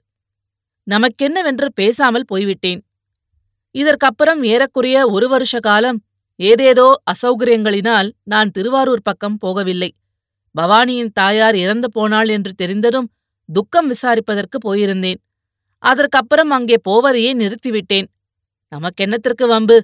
[0.87, 2.85] நமக்கென்னவென்று பேசாமல் போய்விட்டேன்.
[3.71, 6.03] இதற்கப்புறம் ஏறக்குறைய ஒரு வருஷ காலம்
[6.35, 9.89] ஏதேதோ அசௌகரியங்களினால் நான் திருவாரூர் பக்கம் போகவில்லை.
[10.55, 13.11] பவானியின் தாயார் இறந்து போனாள் என்று தெரிந்ததும்
[13.49, 15.19] துக்கம் விசாரிப்பதற்கு போயிருந்தேன்.
[15.83, 18.07] அதற்கப்புறம் அங்கே போவதையே நிறுத்திவிட்டேன்.
[18.71, 19.77] நமக்கென்னத்திற்கு வம்பு?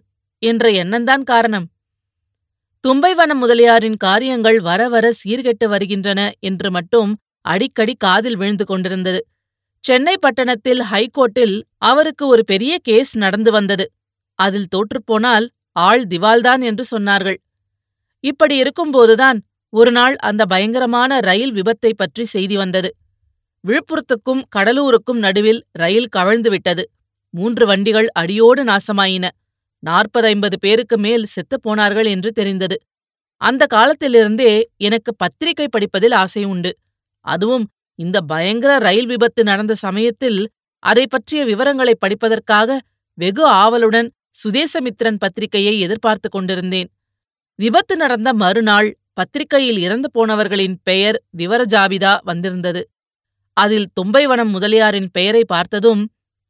[0.43, 1.67] என்ற எண்ணந்தான் காரணம்.
[2.83, 9.21] தும்பைவனம் முதலியாரின் காரியங்கள் வர வர சீர்கெட்டு வருகின்றன என்று மட்டும் அடிக்கடி காதில் விழுந்து கொண்டிருந்தது.
[9.83, 13.85] சென்னை பட்டணத்தில் ஹைகோர்ட்டில் அவருக்கு ஒரு பெரிய கேஸ் நடந்து வந்தது.
[14.39, 17.37] அதில் தோற்றுப்போனால் ஆள் திவால்தான் என்று சொன்னார்கள்.
[18.23, 22.91] இப்படி இருக்கும்போதுதான் ஒருநாள் அந்த பயங்கரமான ரயில் விபத்தை பற்றி செய்தி வந்தது.
[23.63, 26.83] விழுப்புரத்துக்கும் கடலூருக்கும் நடுவில் ரயில் கவிழ்ந்து விட்டது.
[27.33, 29.25] மூன்று வண்டிகள் அடியோடு நாசமாயின.
[29.83, 32.77] நாற்பது ஐம்பது பேருக்கு மேல் செத்துப் போனார்கள் என்று தெரிந்தது.
[33.41, 36.71] அந்த காலத்திலிருந்தே எனக்கு பத்திரிகை படிப்பதில் ஆசை உண்டு.
[37.25, 37.65] அதுவும்
[37.99, 40.39] இந்த பயங்கர ரயில் விபத்து நடந்த சமயத்தில்
[40.83, 42.77] அதை பற்றிய விவரங்களை படிப்பதற்காக
[43.17, 44.09] வெகு ஆவலுடன்
[44.43, 46.89] சுதேசமித்திரன் பத்திரிகையை எதிர்பார்த்து கொண்டிருந்தேன்.
[47.59, 52.81] விபத்து நடந்த மறுநாள் பத்திரிகையில் இறந்து போனவர்களின் பெயர் விவர ஜாபிதா வந்திருந்தது.
[53.57, 56.03] அதில் தும்பைவனம் முதலியாரின் பெயரை பார்த்ததும்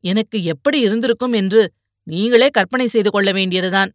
[0.03, 1.61] எனக்கு எப்படி இருந்திருக்கும் என்று
[2.03, 3.93] நீங்களே கற்பனை செய்து கொள்ள வேண்டியதுதான்.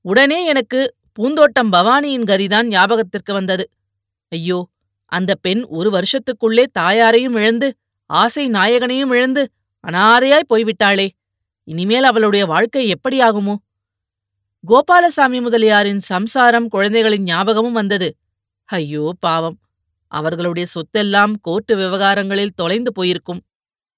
[0.00, 3.70] உடனே எனக்கு பூந்தோட்டம் பவானியின் கதிதான் ஞாபகத்திற்கு வந்தது.
[4.28, 4.68] ஐயோ
[5.04, 7.74] அந்த பெண் ஒரு வருஷத்துக்குள்ளே தாயாரையும் இழந்து
[8.06, 9.50] ஆசை நாயகனையும் இழந்து
[9.88, 11.08] அனாதையாய் போய்விட்டாளே.
[11.64, 13.54] இனிமேல் அவளுடைய வாழ்க்கை எப்படியாகுமோ?
[14.64, 18.16] கோபாலசாமி முதலியாரின் சம்சாரம் குழந்தைகளின் ஞாபகமும் வந்தது.
[18.64, 19.58] ஐயோ பாவம்.
[20.06, 23.45] அவர்களுடைய சொத்தெல்லாம் கோர்ட்டு விவகாரங்களில் தொலைந்து போயிருக்கும்.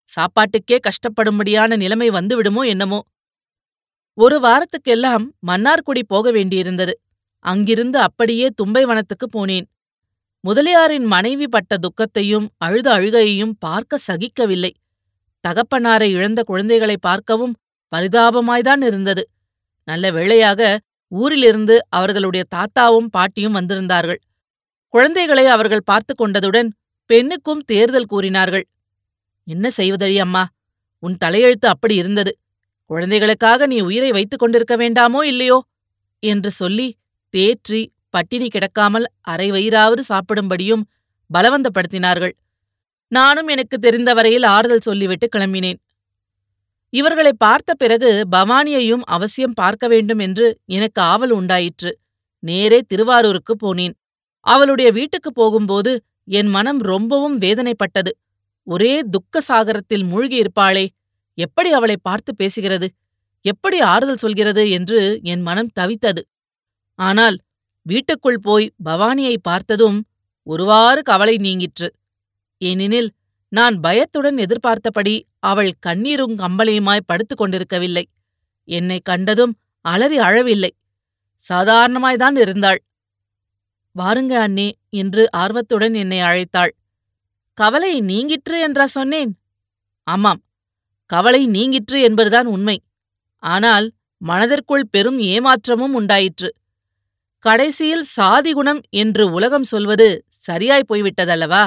[0.09, 3.01] சாப்பாட்டுக்கே கஷ்டப்படும்படியான நிலைமை வந்துவிடுமோ என்னமோ.
[4.19, 6.93] ஒரு வாரத்துக்கெல்லாம் மன்னார்குடி போக வேண்டியிருந்தது.
[7.45, 9.67] அங்கிருந்து அப்படியே தும்பை வனத்துக்கு போனேன்.
[10.41, 14.73] முதலியாரின் மனைவி பட்ட துக்கத்தையும் அழுத அழுகையையும் பார்க்க சகிக்கவில்லை.
[15.45, 17.55] தகப்பனாரை இழந்த குழந்தைகளை பார்க்கவும்
[17.93, 19.23] பரிதாபமாய்தான் இருந்தது.
[19.89, 20.79] நல்ல வேளையாக
[21.13, 24.21] ஊரிலிருந்து அவர்களுடைய தாத்தாவும் பாட்டியும் வந்திருந்தார்கள்.
[24.95, 26.69] குழந்தைகளை அவர்கள் பார்த்து கொண்டதுடன்
[27.11, 28.67] பெண்ணுக்கும் தேர்தல் கூறினார்கள்.
[29.49, 30.45] என்ன செய்வதழி அம்மா?
[31.03, 32.33] உன் தலையெழுத்து அப்படி இருந்தது.
[32.91, 35.59] குழந்தைகளுக்காக நீ உயிரை வைத்துக் கொண்டிருக்க வேண்டாமோ இல்லையோ?
[36.23, 36.87] என்று சொல்லி
[37.35, 37.81] தேற்றி
[38.11, 40.85] பட்டினி கிடக்காமல் அரை வயிறாவது சாப்பிடும்படியும்
[41.31, 42.35] பலவந்தப்படுத்தினார்கள்.
[43.13, 45.79] நானும் எனக்கு தெரிந்த வரையில் ஆறுதல் சொல்லிவிட்டு கிளம்பினேன்.
[46.93, 51.91] இவர்களை பார்த்த பிறகு பவானியையும் அவசியம் பார்க்க வேண்டும் என்று எனக்கு ஆவல் உண்டாயிற்று.
[52.43, 53.95] நேரே திருவாரூருக்கு போனேன்.
[54.47, 55.93] அவளுடைய வீட்டுக்கு போகும்போது
[56.25, 58.13] என் மனம் ரொம்பவும் வேதனைப்பட்டது.
[58.69, 60.87] ஒரே துக்க சாகரத்தில் மூழ்கியிருப்பாளே.
[61.35, 62.89] எப்படி அவளை பார்த்து பேசுகிறது?
[63.45, 66.23] எப்படி ஆறுதல் சொல்கிறது என்று என் மனம் தவித்தது.
[66.99, 67.37] ஆனால்
[67.83, 69.99] வீட்டுக்குள் போய் பவானியை பார்த்ததும்
[70.43, 71.89] ஒருவாறு கவலை நீங்கிற்று.
[72.59, 73.11] ஏனெனில்
[73.53, 78.05] நான் பயத்துடன் எதிர்பார்த்தபடி அவள் கண்ணீரும் கம்பளையுமாய் படுத்துக் கொண்டிருக்கவில்லை.
[78.69, 79.55] என்னை கண்டதும்
[79.85, 80.73] அலறி அழவில்லை.
[81.49, 82.81] சாதாரணமாய்தான் இருந்தாள்.
[83.99, 86.73] வாருங்க அண்ணே என்று ஆர்வத்துடன் என்னை அழைத்தாள்.
[87.59, 89.31] கவலை நீங்கிற்று என்றா சொன்னேன்.
[90.07, 90.41] ஆமாம்
[91.11, 92.77] கவலை நீங்கிற்று என்பதுதான் உண்மை.
[93.43, 93.87] ஆனால்
[94.21, 96.49] மனதிற்குள் பெரும் ஏமாற்றமும் உண்டாயிற்று.
[97.45, 101.65] கடைசியில் சாதி குணம் என்று உலகம் சொல்வது சரியாய் போய்விட்டதல்லவா?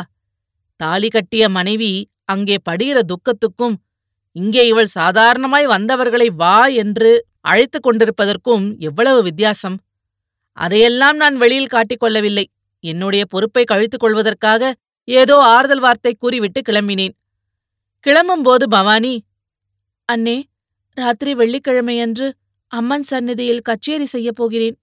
[0.80, 1.94] தாலி கட்டிய மனைவி
[2.26, 3.76] அங்கே படுகிற துக்கத்துக்கும்
[4.36, 9.78] இங்கே இவள் சாதாரணமாய் வந்தவர்களை வா என்று அழைத்துக் கொண்டிருப்பதற்கும் எவ்வளவு வித்தியாசம்.
[10.58, 12.46] அதையெல்லாம் நான் வெளியில் காட்டிக் கொள்ளவில்லை.
[12.84, 17.16] என்னுடைய பொறுப்பை கழித்துக் கொள்வதற்காக ஏதோ ஆறுதல் வார்த்தை கூறிவிட்டு கிளம்பினேன்.
[18.08, 19.26] கிளம்பும்போது பவானி
[20.14, 20.44] அண்ணே
[20.94, 22.32] ராத்திரி வெள்ளிக்கிழமையன்று
[22.68, 24.78] அம்மன் சந்நிதியில் கச்சேரி செய்யப் போகிறேன்.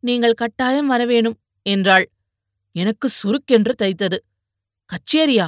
[0.00, 2.10] நீங்கள் கட்டாயம் வரவேணும் என்றாள்.
[2.72, 4.18] எனக்கு சுருக்கென்று தைத்தது.
[4.90, 5.46] கச்சேரியா?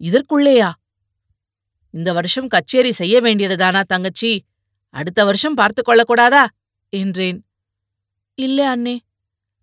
[0.00, 0.72] இதற்குள்ளேயா?
[1.90, 4.44] இந்த வருஷம் கச்சேரி செய்ய வேண்டியதுதானா தங்கச்சி?
[4.90, 6.46] அடுத்த வருஷம் பார்த்து கொள்ளக்கூடாதா
[6.88, 7.44] என்றேன்.
[8.34, 8.98] இல்ல அண்ணே.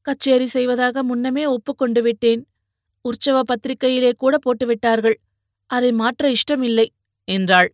[0.01, 2.47] கச்சேரி செய்வதாக முன்னமே ஒப்புக்கொண்டு விட்டேன்.
[3.07, 5.17] உற்சவ பத்திரிகையிலே கூட போட்டுவிட்டார்கள்
[5.69, 6.87] அதை மாற்ற இஷ்டமில்லை
[7.27, 7.69] என்றாள்.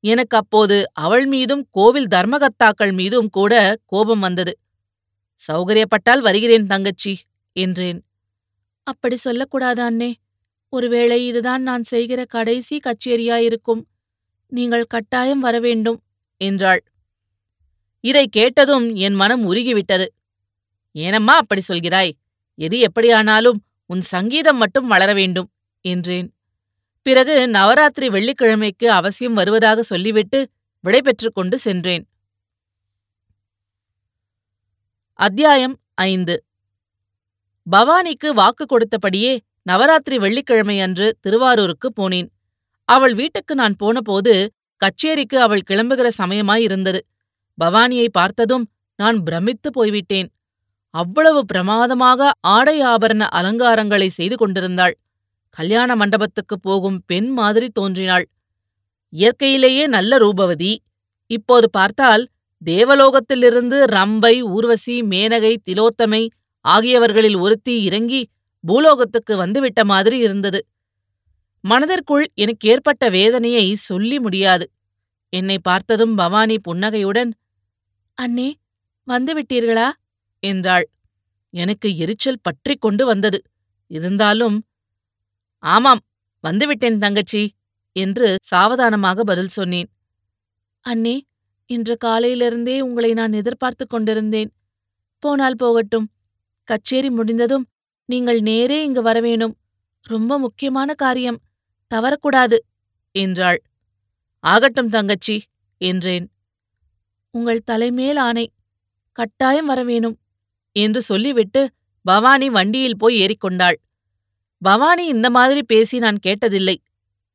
[0.00, 4.52] எனக்கு அப்போது அவள் மீதும் கோவில் தர்மகர்த்தாக்கள் மீதும் கூட கோபம் வந்தது.
[5.40, 7.18] சௌகரியப்பட்டால் வருகிறேன் தங்கச்சி
[7.52, 8.00] என்றேன்.
[8.82, 10.10] அப்படி சொல்லக்கூடாது அண்ணே.
[10.68, 13.82] ஒருவேளை இதுதான் நான் செய்கிற கடைசி கச்சேரியாயிருக்கும்.
[14.52, 15.98] நீங்கள் கட்டாயம் வரவேண்டும்
[16.40, 16.82] என்றாள்.
[18.04, 20.06] இதை கேட்டதும் என் மனம் உருகிவிட்டது.
[20.92, 22.12] ஏனம்மா அப்படி சொல்கிறாய்?
[22.58, 26.34] எது எப்படியானாலும் உன் சங்கீதம் மட்டும் வளர வேண்டும் என்றேன்.
[27.02, 30.48] பிறகு நவராத்திரி வெள்ளிக்கிழமைக்கு அவசியம் வருவதாக சொல்லிவிட்டு
[30.80, 32.08] விடைபெற்றுக் கொண்டு சென்றேன்.
[35.12, 36.44] அத்தியாயம் ஐந்து.
[37.70, 42.28] பவானிக்கு வாக்கு கொடுத்தபடியே நவராத்திரி வெள்ளிக்கிழமை அன்று திருவாரூருக்கு போனேன்.
[42.84, 46.98] அவள் வீட்டுக்கு நான் போனபோது கச்சேரிக்கு அவள் கிளம்புகிற சமயமாயிருந்தது.
[47.64, 50.32] பவானியை பார்த்ததும் நான் பிரமித்து போய்விட்டேன்.
[50.94, 54.98] அவ்வளவு பிரமாதமாக ஆடை ஆபரண அலங்காரங்களை செய்து கொண்டிருந்தாள்.
[55.50, 58.28] கல்யாண மண்டபத்துக்குப் போகும் பெண் மாதிரி தோன்றினாள்.
[59.08, 60.72] இயற்கையிலேயே நல்ல ரூபவதி.
[61.30, 62.28] இப்போது பார்த்தால்
[62.62, 66.28] தேவலோகத்திலிருந்து ரம்பை ஊர்வசி மேனகை திலோத்தமை
[66.68, 68.22] ஆகியவர்களில் ஒருத்தி இறங்கி
[68.64, 70.66] பூலோகத்துக்கு வந்துவிட்ட மாதிரி இருந்தது.
[71.64, 74.70] மனதிற்குள் எனக்கு ஏற்பட்ட வேதனையை சொல்லி முடியாது.
[75.32, 77.32] என்னை பார்த்ததும் பவானி புன்னகையுடன்
[78.18, 78.48] அண்ணே
[79.08, 79.88] வந்துவிட்டீர்களா?
[80.44, 80.86] என்றாள்.
[81.54, 83.38] எனக்கு எரிச்சல் பற்றிக் கொண்டு வந்தது.
[83.90, 84.56] இருந்தாலும்
[85.62, 86.02] ஆமாம்
[86.44, 87.42] வந்துவிட்டேன் தங்கச்சி
[87.96, 89.88] என்று சாவதானமாக பதில் சொன்னேன்.
[90.84, 91.16] அண்ணே
[91.70, 94.50] இன்று காலையிலிருந்தே உங்களை நான் எதிர்பார்த்துக் கொண்டிருந்தேன்.
[95.22, 96.06] போனால் போகட்டும்.
[96.68, 97.64] கச்சேரி முடிந்ததும்
[98.08, 99.54] நீங்கள் நேரே இங்கு வரவேணும்
[100.04, 101.38] ரொம்ப முக்கியமான காரியம்.
[101.90, 102.56] தவறக்கூடாது
[103.14, 103.60] என்றாள்.
[104.44, 105.36] ஆகட்டும் தங்கச்சி
[105.80, 106.26] என்றேன்.
[107.34, 108.46] உங்கள் தலைமேல் ஆணை.
[109.18, 110.16] கட்டாயம் வரவேணும்
[110.76, 111.70] என்று சொல்லிவிட்டு
[112.02, 113.74] பவானி வண்டியில் போய் ஏறிக்கொண்டாள்.
[114.62, 116.76] பவானி இந்த மாதிரி பேசி நான் கேட்டதில்லை.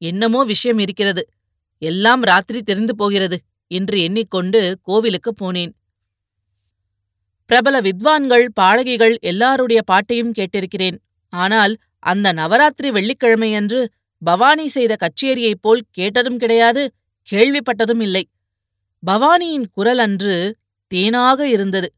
[0.02, 1.24] என்னமோ விஷயம் இருக்கிறது.
[1.82, 5.72] எல்லாம் ராத்திரி தெரிந்து போகிறது என்று எண்ணிக்கொண்டு கோவிலுக்குப் போனேன்.
[7.46, 10.98] பிரபல வித்வான்கள் பாடகிகள் எல்லாருடைய பாட்டையும் கேட்டிருக்கிறேன்.
[11.34, 13.86] ஆனால் அந்த நவராத்திரி வெள்ளிக்கிழமையன்று
[14.22, 16.92] பவானி செய்த கச்சேரியைப் போல் கேட்டதும் கிடையாது
[17.28, 18.24] கேள்விப்பட்டதும் இல்லை.
[19.08, 20.58] பவானியின் குரல் அன்று
[20.92, 21.94] தேனாக இருந்தது.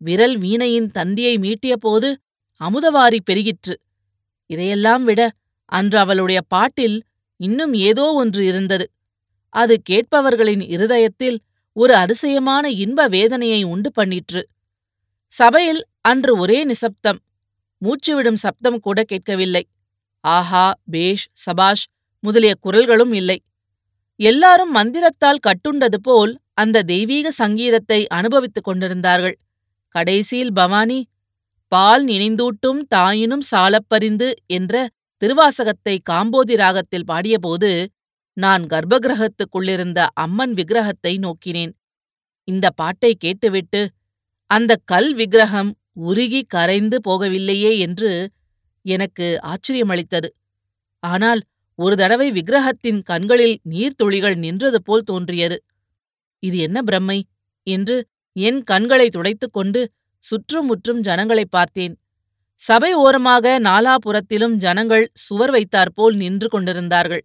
[0.00, 2.14] விரல் வீணையின் தந்தியை மீட்டியபோது
[2.60, 3.74] அமுதவாரி பெருகிற்று.
[4.46, 5.30] இதையெல்லாம் விட
[5.64, 7.02] அன்று அவளுடைய பாட்டில்
[7.36, 8.86] இன்னும் ஏதோ ஒன்று இருந்தது.
[9.48, 11.38] அது கேட்பவர்களின் இருதயத்தில்
[11.72, 14.42] ஒரு அரிசயமான இன்ப வேதனையை உண்டு பண்ணிற்று.
[15.26, 17.20] சபையில் அன்று ஒரே நிசப்தம்.
[17.82, 19.68] மூச்சுவிடும் சப்தம் கூட கேட்கவில்லை.
[20.20, 21.84] ஆஹா பேஷ் சபாஷ்
[22.20, 23.38] முதலிய குரல்களும் இல்லை.
[24.20, 29.36] எல்லாரும் மந்திரத்தால் கட்டுண்டது போல் அந்த தெய்வீக சங்கீதத்தை அனுபவித்துக் கொண்டிருந்தார்கள்.
[29.94, 30.98] கடைசியில் பவானி
[31.72, 34.74] பால் நினைந்தூட்டும் தாயினும் சாலப்பரிந்து என்ற
[35.22, 37.70] திருவாசகத்தை காம்போதி ராகத்தில் பாடியபோது
[38.36, 41.72] நான் கர்ப்பகிரகத்துக்குள்ளிருந்த அம்மன் விக்கிரகத்தை நோக்கினேன்.
[42.48, 43.80] இந்த பாட்டை கேட்டுவிட்டு
[44.50, 45.70] அந்த கல் விக்கிரகம்
[46.02, 48.10] உருகி கரைந்து போகவில்லையே என்று
[48.84, 50.28] எனக்கு ஆச்சரியமளித்தது.
[51.02, 51.40] ஆனால்
[51.78, 55.58] ஒரு தடவை விக்கிரகத்தின் கண்களில் நீர்த்துளிகள் நின்றது போல் தோன்றியது.
[56.42, 57.18] இது என்ன பிரம்மை?
[57.66, 57.96] என்று
[58.40, 61.98] என் கண்களை துடைத்துக் கொண்டு சுற்றுமுற்றும் ஜனங்களைப் பார்த்தேன்.
[62.54, 67.24] சபை ஓரமாக நாலாபுறத்திலும் ஜனங்கள் சுவர் வைத்தாற்போல் நின்று கொண்டிருந்தார்கள்.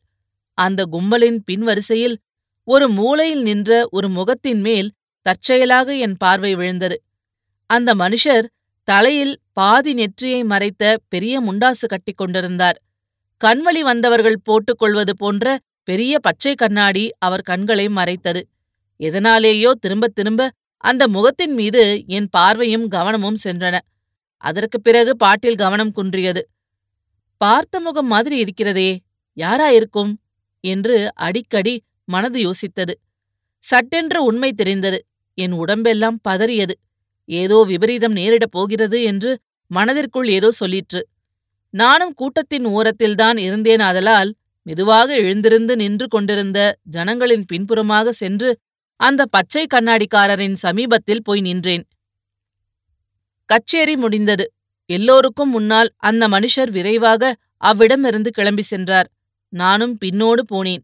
[0.53, 2.15] அந்த கும்பலின் பின்வரிசையில்
[2.63, 7.01] ஒரு மூலையில் நின்ற ஒரு முகத்தின் மேல் தற்செயலாக என் பார்வை விழுந்தது.
[7.65, 8.45] அந்த மனுஷர்
[8.83, 12.81] தலையில் பாதி நெற்றியை மறைத்த பெரிய முண்டாசு கட்டிக் கொண்டிருந்தார்.
[13.45, 18.47] கண்வழி வந்தவர்கள் போட்டுக்கொள்வது போன்ற பெரிய பச்சை கண்ணாடி அவர் கண்களை மறைத்தது.
[18.99, 20.51] எதனாலேயோ திரும்பத் திரும்ப
[20.83, 23.77] அந்த முகத்தின் மீது என் பார்வையும் கவனமும் சென்றன.
[24.37, 26.49] அதற்குப் பிறகு பாட்டில் கவனம் குன்றியது.
[27.37, 28.99] பார்த்த முகம் மாதிரி இருக்கிறதே
[29.37, 30.13] யாராயிருக்கும்
[30.63, 32.93] என்று அடிக்கடி மனது யோசித்தது.
[33.59, 35.05] சட்டென்று உண்மை தெரிந்தது.
[35.33, 36.75] என் உடம்பெல்லாம் பதறியது.
[37.25, 41.01] ஏதோ விபரீதம் நேரிடப் போகிறது என்று மனதிற்குள் ஏதோ சொல்லிற்று.
[41.69, 48.57] நானும் கூட்டத்தின் ஓரத்தில்தான் இருந்தேன் ஆதலால் மெதுவாக எழுந்திருந்து நின்று கொண்டிருந்த ஜனங்களின் பின்புறமாக சென்று
[49.03, 51.87] அந்த பச்சை கண்ணாடிக்காரரின் சமீபத்தில் போய் நின்றேன்.
[53.45, 54.53] கச்சேரி முடிந்தது.
[54.85, 59.11] எல்லோருக்கும் முன்னால் அந்த மனுஷர் விரைவாக அவ்விடமிருந்து கிளம்பி சென்றார்.
[59.49, 60.83] நானும் பின்னோடு போனேன்.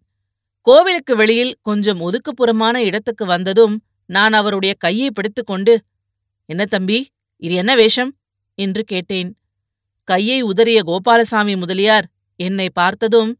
[0.61, 5.73] கோவிலுக்கு வெளியில் கொஞ்சம் ஒதுக்குப்புறமான இடத்துக்கு வந்ததும் நான் அவருடைய கையை பிடித்துக்கொண்டு
[6.45, 6.99] என்ன தம்பி
[7.37, 8.11] இது என்ன வேஷம்?
[8.57, 9.29] என்று கேட்டேன்.
[10.03, 12.07] கையை உதறிய கோபாலசாமி முதலியார்
[12.39, 13.31] என்னை பார்த்ததும்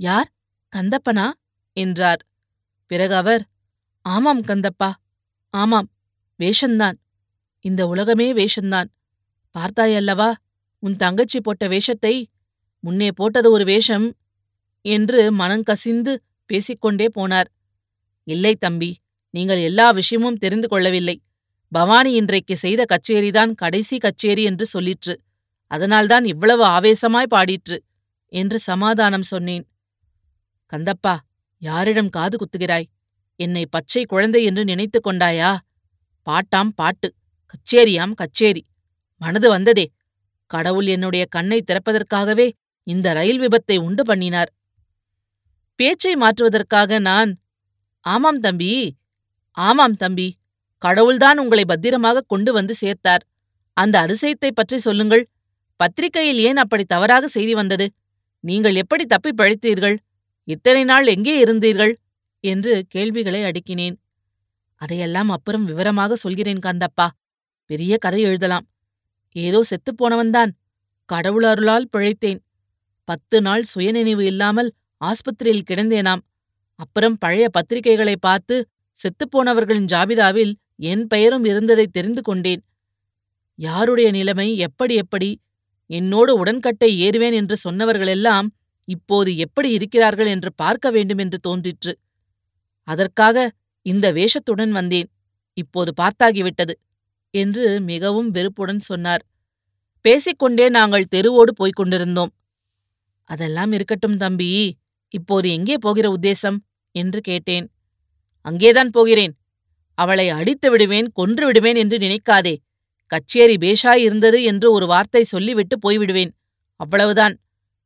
[0.00, 0.28] யார்?
[0.76, 1.26] கந்தப்பனா?
[1.76, 2.22] என்றார்.
[2.86, 3.42] பிறகு அவர்
[4.06, 4.92] ஆமாம் கந்தப்பா.
[5.54, 5.88] ஆமாம்
[6.40, 6.96] வேஷந்தான்.
[7.60, 8.88] இந்த உலகமே வேஷந்தான்.
[9.54, 10.32] பார்த்தாயல்லவா
[10.78, 12.14] உன் தங்கச்சி போட்ட வேஷத்தை?
[12.80, 14.06] முன்னே போட்டது ஒரு வேஷம்
[14.84, 16.12] என்று மனங்கசிந்து
[16.46, 17.48] பேசிக்கொண்டே போனார்.
[18.26, 18.90] இல்லை தம்பி
[19.30, 21.22] நீங்கள் எல்லா விஷயமும் தெரிந்து கொள்ளவில்லை.
[21.72, 25.14] பவானி இன்றைக்கு செய்த கச்சேரிதான் கடைசி கச்சேரி என்று சொல்லிற்று.
[25.70, 27.78] அதனால்தான் இவ்வளவு ஆவேசமாய் பாடிற்று
[28.32, 29.64] என்று சமாதானம் சொன்னேன்.
[30.72, 31.14] கந்தப்பா
[31.62, 32.88] யாரிடம் காது குத்துகிறாய்?
[33.46, 35.50] என்னை பச்சை குழந்தை என்று நினைத்து கொண்டாயா?
[36.26, 37.08] பாட்டாம் பாட்டு
[37.52, 38.62] கச்சேரியாம் கச்சேரி.
[39.20, 39.86] மனது வந்ததே.
[40.50, 42.46] கடவுள் என்னுடைய கண்ணை திறப்பதற்காகவே
[42.86, 44.50] இந்த ரயில் விபத்தை உண்டு பண்ணினார்.
[45.78, 47.30] பேச்சை மாற்றுவதற்காக நான்
[48.04, 48.70] ஆமாம் தம்பி
[49.56, 50.28] ஆமாம் தம்பி
[50.82, 53.22] கடவுள்தான் உங்களை பத்திரமாக கொண்டு வந்து சேர்த்தார்.
[53.76, 55.24] அந்த அதிசயத்தை பற்றி சொல்லுங்கள்.
[55.80, 57.86] பத்திரிகையில் ஏன் அப்படி தவறாக செய்தி வந்தது?
[58.44, 59.96] நீங்கள் எப்படி தப்பி பழித்தீர்கள்?
[60.48, 61.92] இத்தனை நாள் எங்கே இருந்தீர்கள்?
[62.44, 63.96] என்று கேள்விகளை அடுக்கினேன்.
[64.80, 67.08] அதையெல்லாம் அப்புறம் விவரமாக சொல்கிறேன் கந்தப்பா.
[67.66, 68.66] பெரிய கதை எழுதலாம்.
[69.36, 70.50] ஏதோ செத்துப்போனவன்தான்
[71.08, 72.40] கடவுள் அருளால் பிழைத்தேன்.
[73.04, 76.22] பத்து நாள் சுயநினைவு இல்லாமல் ஆஸ்பத்திரியில் கிடந்தேனாம்.
[76.74, 78.56] அப்புறம் பழைய பத்திரிகைகளை பார்த்து
[78.96, 82.62] செத்துப்போனவர்களின் ஜாபிதாவில் என் பெயரும் இருந்ததை தெரிந்து கொண்டேன்.
[83.58, 85.30] யாருடைய நிலைமை எப்படி எப்படி?
[85.90, 88.46] என்னோடு உடன்கட்டை ஏறுவேன் என்று சொன்னவர்களெல்லாம்
[88.88, 91.92] இப்போது எப்படி இருக்கிறார்கள் என்று பார்க்க வேண்டும் என்று தோன்றிற்று.
[92.88, 93.50] அதற்காக
[93.82, 95.08] இந்த வேஷத்துடன் வந்தேன்.
[95.54, 96.72] இப்போது பார்த்தாகிவிட்டது
[97.30, 99.22] என்று மிகவும் வெறுப்புடன் சொன்னார்.
[100.00, 102.32] பேசிக்கொண்டே நாங்கள் தெருவோடு போய்க் கொண்டிருந்தோம்.
[103.22, 104.76] அதெல்லாம் இருக்கட்டும் தம்பி
[105.08, 106.58] இப்போது எங்கே போகிற உத்தேசம்?
[106.94, 107.66] என்று கேட்டேன்.
[108.40, 109.34] அங்கேதான் போகிறேன்.
[109.94, 112.54] அவளை அடித்து விடுவேன் கொன்று விடுவேன் என்று நினைக்காதே.
[113.06, 116.32] கச்சேரி பேஷாய் இருந்தது என்று ஒரு வார்த்தை சொல்லிவிட்டு போய்விடுவேன்.
[116.76, 117.34] அவ்வளவுதான்.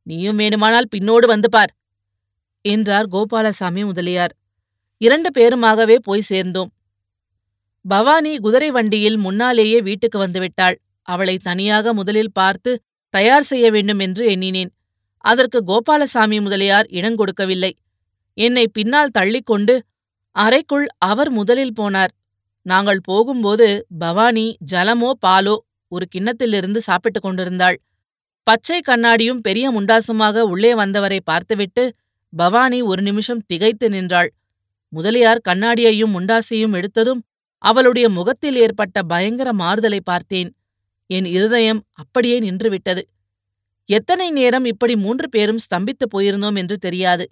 [0.03, 1.73] நீயும் வேணுமானால் பின்னோடு வந்து பார்
[2.65, 4.35] என்றார் கோபாலசாமி முதலியார்.
[5.01, 6.71] இரண்டு பேருமாகவே போய் சேர்ந்தோம்.
[7.85, 10.77] பவானி குதிரை வண்டியில் முன்னாலேயே வீட்டுக்கு வந்துவிட்டாள்
[11.09, 12.71] அவளை தனியாக முதலில் பார்த்து
[13.15, 14.71] தயார் செய்ய வேண்டும் என்று எண்ணினேன்.
[15.25, 17.73] அதற்கு கோபாலசாமி முதலியார் இடங்கொடுக்கவில்லை
[18.39, 19.75] என்னை பின்னால் தள்ளிக்கொண்டு
[20.37, 22.13] அறைக்குள் அவர் முதலில் போனார்.
[22.67, 25.57] நாங்கள் போகும்போது பவானி ஜலமோ பாலோ
[25.93, 27.77] ஒரு கிண்ணத்திலிருந்து சாப்பிட்டுக் கொண்டிருந்தாள்.
[28.47, 31.85] பச்சை கண்ணாடியும் பெரிய முண்டாசுமாக உள்ளே வந்தவரை பார்த்துவிட்டு
[32.33, 34.31] பவானி ஒரு நிமிஷம் திகைத்து நின்றாள்.
[34.97, 37.21] முதலியார் கண்ணாடியையும் முண்டாசையும் எடுத்ததும்
[37.63, 40.51] அவளுடைய முகத்தில் ஏற்பட்ட பயங்கர மாறுதலை பார்த்தேன்.
[41.11, 43.03] என் இருதயம் அப்படியே நின்றுவிட்டது.
[43.89, 47.25] எத்தனை நேரம் இப்படி மூன்று பேரும் ஸ்தம்பித்துப் போயிருந்தோம் என்று தெரியாது.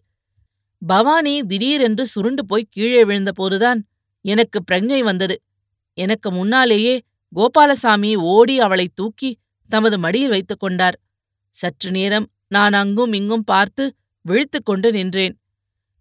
[0.82, 3.80] பவானி திடீரென்று சுருண்டு போய் கீழே விழுந்தபோதுதான்
[4.24, 5.36] எனக்கு பிரஜை வந்தது.
[5.98, 6.94] எனக்கு முன்னாலேயே
[7.32, 9.30] கோபாலசாமி ஓடி அவளை தூக்கி
[9.70, 10.96] தமது மடியில் வைத்துக் கொண்டார்.
[11.54, 13.84] சற்று நேரம் நான் அங்கும் இங்கும் பார்த்து
[14.28, 15.34] விழித்துக்கொண்டு நின்றேன்.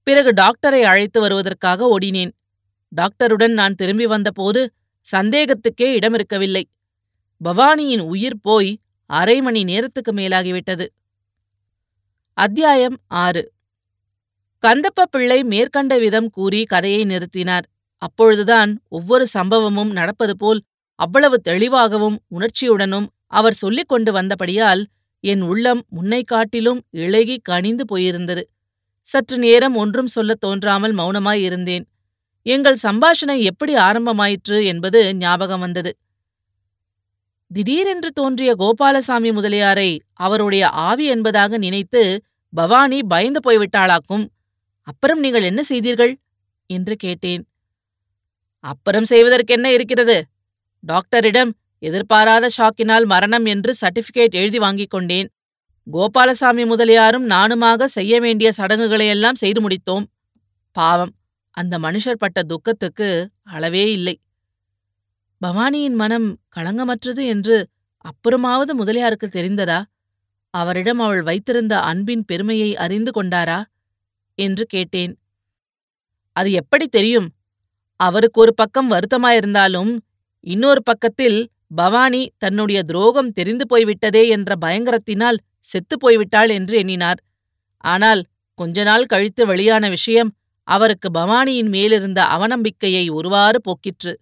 [0.03, 2.31] பிறகு டாக்டரை அழைத்து வருவதற்காக ஓடினேன்.
[2.91, 4.61] டாக்டருடன் நான் திரும்பி வந்தபோது
[5.05, 6.63] சந்தேகத்துக்கே இடமிருக்கவில்லை.
[7.41, 8.71] பவானியின் உயிர் போய்
[9.09, 10.85] அரை மணி நேரத்துக்கு மேலாகிவிட்டது.
[12.37, 13.51] அத்தியாயம் ஆறு.
[14.63, 17.65] கந்தப்ப பிள்ளை மேற்கண்ட விதம் கூறி கதையை நிறுத்தினார்.
[17.97, 20.61] அப்பொழுதுதான் ஒவ்வொரு சம்பவமும் நடப்பது போல்
[20.99, 24.85] அவ்வளவு தெளிவாகவும் உணர்ச்சியுடனும் அவர் சொல்லிக் கொண்டு வந்தபடியால்
[25.23, 28.43] என் உள்ளம் முன்னை காட்டிலும் இழகி கனிந்து போயிருந்தது.
[29.07, 31.85] சற்று நேரம் ஒன்றும் சொல்லத் தோன்றாமல் மௌனமாயிருந்தேன்
[32.45, 35.97] எங்கள் சம்பாஷணை எப்படி ஆரம்பமாயிற்று என்பது ஞாபகம் வந்தது.
[37.51, 44.25] திடீரென்று தோன்றிய கோபாலசாமி முதலியாரை அவருடைய ஆவி என்பதாக நினைத்து பவானி பயந்து போய்விட்டாளாக்கும்.
[44.87, 46.13] அப்புறம் நீங்கள் என்ன செய்தீர்கள்?
[46.69, 47.43] என்று கேட்டேன்.
[48.63, 50.17] அப்புறம் செய்வதற்கென்ன இருக்கிறது?
[50.83, 55.29] டாக்டரிடம் எதிர்பாராத ஷாக்கினால் மரணம் என்று சர்டிபிகேட் எழுதி வாங்கிக் கொண்டேன்.
[55.87, 60.05] கோபாலசாமி முதலியாரும் நானுமாக செய்ய வேண்டிய சடங்குகளையெல்லாம் செய்து முடித்தோம்.
[60.71, 61.13] பாவம்
[61.49, 64.19] அந்த மனுஷர் பட்ட துக்கத்துக்கு அளவே இல்லை.
[65.45, 67.67] பவானியின் மனம் களங்கமற்றது என்று
[68.05, 69.83] அப்புறமாவது முதலியாருக்கு தெரிந்ததா?
[70.49, 73.63] அவரிடம் அவள் வைத்திருந்த அன்பின் பெருமையை அறிந்து கொண்டாரா?
[74.37, 75.19] என்று கேட்டேன்.
[76.35, 77.27] அது எப்படி தெரியும்?
[77.95, 79.97] அவருக்கு ஒரு பக்கம் வருத்தமாயிருந்தாலும்
[80.39, 87.19] இன்னொரு பக்கத்தில் பவானி தன்னுடைய துரோகம் தெரிந்து போய்விட்டதே என்ற பயங்கரத்தினால் செத்துப் போய்விட்டாள் என்று எண்ணினார்.
[87.83, 88.21] ஆனால்
[88.59, 90.31] கொஞ்ச நாள் கழித்து வெளியான விஷயம்
[90.67, 94.13] அவருக்கு பவானியின் மேலிருந்த அவநம்பிக்கையை ஒருவாறு போக்கிற்று.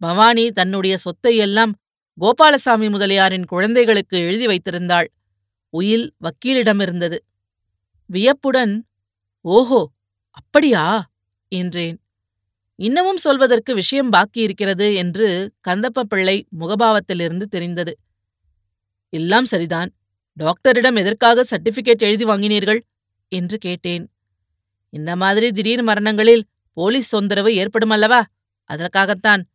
[0.00, 1.72] பவானி தன்னுடைய சொத்தையெல்லாம்
[2.18, 5.08] கோபாலசாமி முதலியாரின் குழந்தைகளுக்கு எழுதி வைத்திருந்தாள்.
[5.74, 7.18] உயில் வக்கீலிடமிருந்தது
[8.10, 8.74] வியப்புடன்
[9.44, 9.80] ஓஹோ
[10.30, 10.84] அப்படியா?
[11.52, 11.96] என்றேன்.
[12.78, 15.28] இன்னமும் சொல்வதற்கு விஷயம் பாக்கியிருக்கிறது என்று
[15.68, 17.92] கந்தப்ப பிள்ளை முகபாவத்திலிருந்து தெரிந்தது.
[19.12, 19.90] எல்லாம் சரிதான்.
[20.36, 22.80] டாக்டரிடம் எதற்காக சர்டிபிகேட் எழுதி வாங்கினீர்கள்?
[23.28, 24.10] என்று கேட்டேன்.
[24.90, 28.22] இந்த மாதிரி திடீர் மரணங்களில் போலீஸ் தொந்தரவு ஏற்படுமல்லவா
[28.64, 29.48] அதற்காகத்தான்.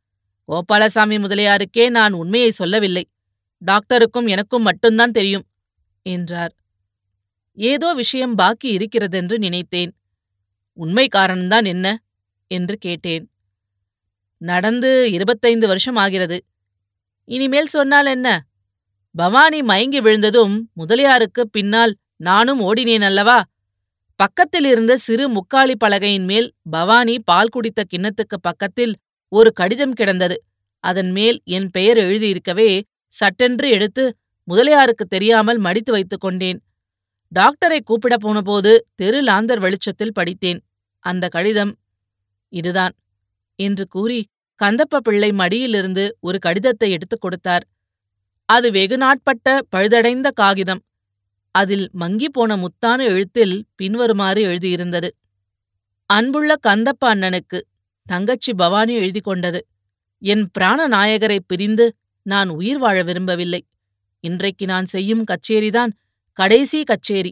[0.46, 3.10] கோபாலசாமி முதலியாருக்கே நான் உண்மையை சொல்லவில்லை.
[3.66, 5.46] டாக்டருக்கும் எனக்கும் மட்டும்தான் தெரியும்
[6.02, 6.56] என்றார்.
[7.54, 9.96] ஏதோ விஷயம் பாக்கி இருக்கிறதென்று நினைத்தேன்.
[10.74, 12.04] உண்மை காரணம்தான் என்ன?
[12.48, 13.30] என்று கேட்டேன்.
[14.38, 16.44] நடந்து இருபத்தைந்து வருஷம் ஆகிறது.
[17.26, 18.46] இனிமேல் சொன்னால் என்ன?
[19.16, 23.44] பவானி மயங்கி விழுந்ததும் முதலியாருக்கு பின்னால் நானும் ஓடினேன் அல்லவா?
[24.16, 28.96] பக்கத்தில் இருந்த சிறு முக்காலி பலகையின் மேல் பவானி பால் குடித்த கிண்ணத்துக்கு பக்கத்தில்
[29.28, 30.44] ஒரு கடிதம் கிடந்தது.
[30.80, 36.64] அதன் மேல் என் பெயர் எழுதியிருக்கவே சட்டென்று எடுத்து முதலியாருக்கு தெரியாமல் மடித்து வைத்துக் கொண்டேன்.
[37.36, 40.62] டாக்டரை கூப்பிடப் போனபோது தெரு லாந்தர் வெளிச்சத்தில் படித்தேன்.
[41.00, 41.78] அந்த கடிதம்
[42.50, 42.92] இதுதான்
[43.56, 44.28] என்று கூறி
[44.64, 47.68] கந்தப்ப பிள்ளை மடியிலிருந்து ஒரு கடிதத்தை எடுத்துக் கொடுத்தார்.
[48.54, 50.82] அது வெகு நாட்பட்ட பழுதடைந்த காகிதம்.
[51.52, 55.10] அதில் மங்கிப்போன முத்தான எழுத்தில் பின்வருமாறு எழுதியிருந்தது.
[56.06, 57.60] அன்புள்ள கந்தப்ப அண்ணனுக்கு
[58.06, 59.66] தங்கச்சி பவானி எழுதி கொண்டது.
[60.20, 63.62] என் பிராண நாயகரை பிரிந்து நான் உயிர் வாழ விரும்பவில்லை.
[64.20, 65.92] இன்றைக்கு நான் செய்யும் கச்சேரிதான்
[66.34, 67.32] கடைசி கச்சேரி.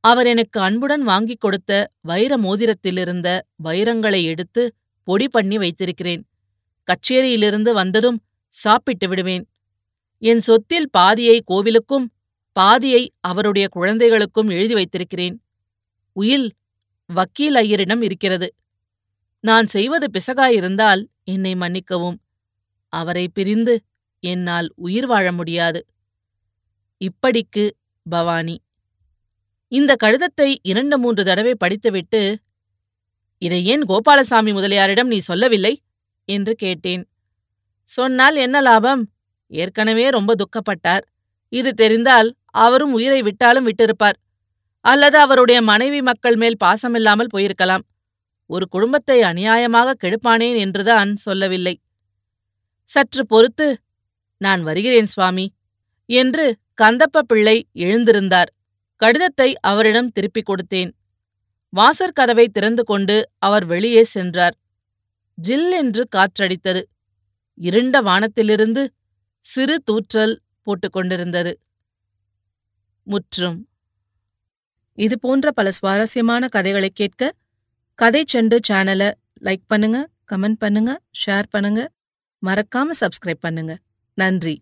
[0.00, 4.62] அவர் எனக்கு அன்புடன் வாங்கிக் கொடுத்த வைர மோதிரத்திலிருந்த வைரங்களை எடுத்து
[5.02, 6.22] பொடி பண்ணி வைத்திருக்கிறேன்.
[6.86, 9.44] கச்சேரியிலிருந்து வந்ததும் சாப்பிட்டு விடுவேன்.
[10.24, 12.04] என் சொத்தில் பாதியை கோவிலுக்கும்
[12.52, 15.42] பாதியை அவருடைய குழந்தைகளுக்கும் எழுதி வைத்திருக்கிறேன்.
[16.12, 16.52] உயில்
[17.06, 18.54] வக்கீல் ஐயரிடம் இருக்கிறது.
[19.40, 22.20] நான் செய்வது பிசகாயிருந்தால் என்னை மன்னிக்கவும்.
[22.88, 23.82] அவரை பிரிந்து
[24.20, 25.86] என்னால் உயிர் வாழ முடியாது.
[27.00, 27.70] இப்படிக்கு
[28.08, 28.60] பவானி.
[29.68, 32.38] இந்த கடிதத்தை இரண்டு மூன்று தடவை படித்துவிட்டு
[33.38, 35.82] இதை ஏன் கோபாலசாமி முதலியாரிடம் நீ சொல்லவில்லை?
[36.24, 37.08] என்று கேட்டேன்.
[37.84, 39.10] சொன்னால் என்ன லாபம்?
[39.52, 41.04] ஏற்கனவே ரொம்ப துக்கப்பட்டார்.
[41.52, 42.28] இது தெரிந்தால்
[42.64, 44.18] அவரும் உயிரை விட்டாலும் விட்டிருப்பார்.
[44.84, 47.84] அல்லது அவருடைய மனைவி மக்கள் மேல் பாசமில்லாமல் போயிருக்கலாம்.
[48.50, 51.74] ஒரு குடும்பத்தை அநியாயமாக கெடுப்பானேன் என்றுதான் சொல்லவில்லை.
[52.88, 53.66] சற்று பொறுத்து
[54.40, 55.46] நான் வருகிறேன் சுவாமி
[56.10, 56.46] என்று
[56.82, 58.50] கந்தப்ப பிள்ளை எழுந்திருந்தார்.
[58.96, 60.90] கடிதத்தை அவரிடம் திருப்பிக் கொடுத்தேன்.
[61.72, 64.56] வாசற்கதவை திறந்து கொண்டு அவர் வெளியே சென்றார்.
[65.38, 66.82] ஜில் என்று காற்றடித்தது.
[67.58, 68.82] இருண்ட வானத்திலிருந்து
[69.44, 70.34] சிறு தூற்றல்
[70.66, 71.52] போட்டுக்கொண்டிருந்தது
[73.12, 73.58] முற்றும்.
[74.98, 77.32] இது போன்ற பல சுவாரஸ்யமான கதைகளை கேட்க
[78.02, 79.08] கதை செண்டு சேனலை
[79.46, 79.98] லைக் பண்ணுங்க
[80.30, 81.80] கமெண்ட் பண்ணுங்க ஷேர் பண்ணுங்க.
[82.42, 83.72] மறக்காம சப்ஸ்கிரைப் பண்ணுங்க.
[84.18, 84.54] நன்றி.